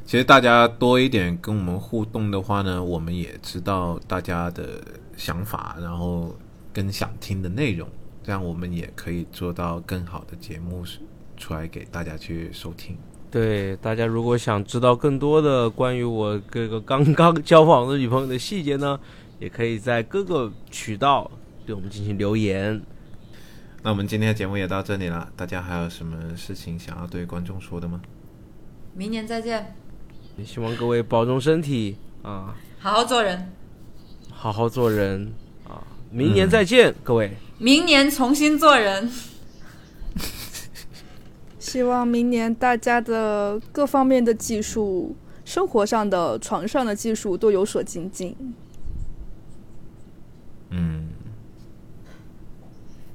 [0.06, 4.82] 其实大家多一点跟我们互动的话呢，我们也知道大家的
[5.16, 6.36] 想法，然后
[6.74, 7.88] 跟想听的内容，
[8.22, 10.84] 这样我们也可以做到更好的节目
[11.38, 12.98] 出来给大家去收听。
[13.30, 19.00] 对大家，如果想知道更多的关于我这个刚刚交往的女朋友的细节呢，
[19.40, 21.32] 也可以在各个渠道
[21.66, 22.82] 对我们进行留言。
[23.82, 28.02] 那我们今天的节目也到这里了，大家还有什么事情想要对观众说的吗？
[28.94, 29.74] 明年再见，
[30.44, 33.52] 希望各位保重身体啊，好好做人，
[34.32, 35.32] 好好做人
[35.68, 35.84] 啊！
[36.10, 37.32] 明年再见，各位。
[37.60, 39.12] 明年重新做人。
[41.60, 45.16] 希望明年大家的各方面的技术、
[45.46, 48.36] 生活上的、床上的技术都有所精进。
[50.72, 51.10] 嗯，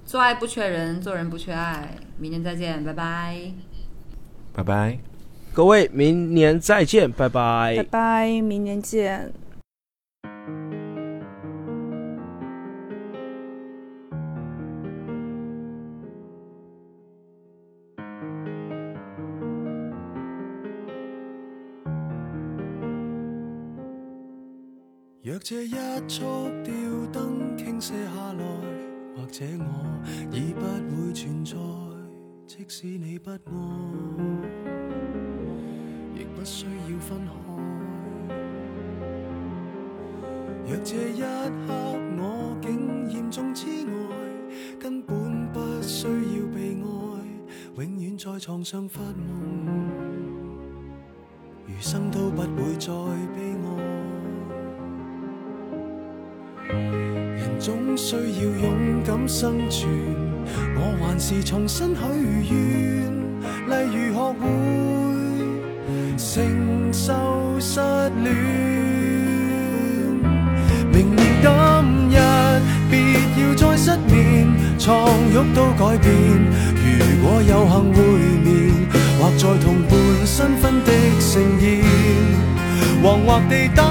[0.05, 1.99] 做爱不缺人，做人不缺爱。
[2.19, 3.53] 明年再见，拜拜。
[4.53, 4.99] 拜拜。
[5.57, 9.32] 各位，明年再见，拜拜拜拜，明年见。
[25.22, 25.70] 若這一
[26.07, 26.74] 束吊
[27.14, 28.44] 燈傾瀉下來，
[29.16, 29.64] 或者我
[30.30, 31.57] 已不會存在。
[32.46, 33.50] 即使你不愛，亦不
[36.47, 37.32] 需要分开。
[40.68, 41.72] 若這一刻
[42.18, 43.90] 我竟嚴重痴呆，
[44.78, 46.86] 根本不需要被愛，
[47.82, 49.11] 永遠在床上發夢，
[51.66, 52.92] 餘生都不會再
[53.34, 53.66] 悲哀。
[56.68, 59.88] 人總需要勇敢生存，
[60.76, 62.03] 我還是重新許
[62.55, 63.11] 願，
[63.66, 64.44] 例如學會
[66.17, 67.12] 承受
[67.61, 68.25] 失戀。
[70.91, 71.49] 明年今
[72.11, 72.17] 日，
[72.91, 72.95] 別
[73.39, 74.49] 要再失眠，
[74.79, 76.11] 床褥都改變。
[76.83, 76.89] 如
[77.23, 78.01] 果有幸會
[78.43, 78.49] 面，
[79.21, 79.93] 或在同伴
[80.25, 80.91] 新婚的
[81.21, 81.85] 盛宴，
[83.03, 83.85] 惶惑地等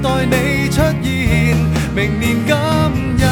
[0.00, 1.04] 待你出現。
[1.94, 2.54] 明年今
[3.18, 3.22] 日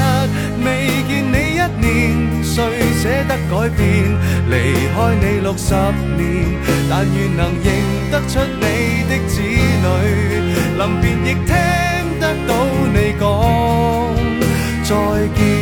[0.64, 0.66] 未
[1.06, 2.58] 見你一年，谁
[3.02, 3.82] 舍得改变，
[4.48, 4.54] 离
[4.94, 5.74] 开你六十
[6.16, 6.22] 年，
[6.88, 7.66] 但愿能认
[8.12, 8.64] 得出你
[9.08, 9.84] 的子女，
[10.78, 11.50] 临别亦听
[12.20, 12.50] 得到
[12.94, 13.20] 你讲
[14.84, 14.90] 再
[15.34, 15.61] 见。